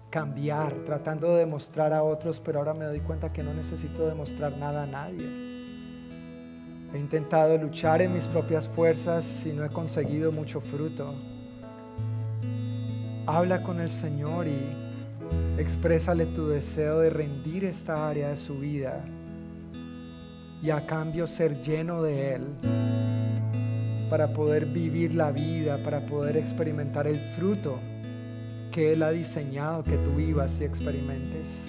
[0.09, 4.57] cambiar, tratando de demostrar a otros, pero ahora me doy cuenta que no necesito demostrar
[4.57, 5.27] nada a nadie.
[6.91, 11.13] He intentado luchar en mis propias fuerzas y no he conseguido mucho fruto.
[13.27, 14.84] Habla con el Señor y
[15.57, 19.03] Exprésale tu deseo de rendir esta área de su vida
[20.61, 22.41] y a cambio ser lleno de Él
[24.09, 27.79] para poder vivir la vida, para poder experimentar el fruto
[28.71, 31.65] que Él ha diseñado que tú vivas y experimentes.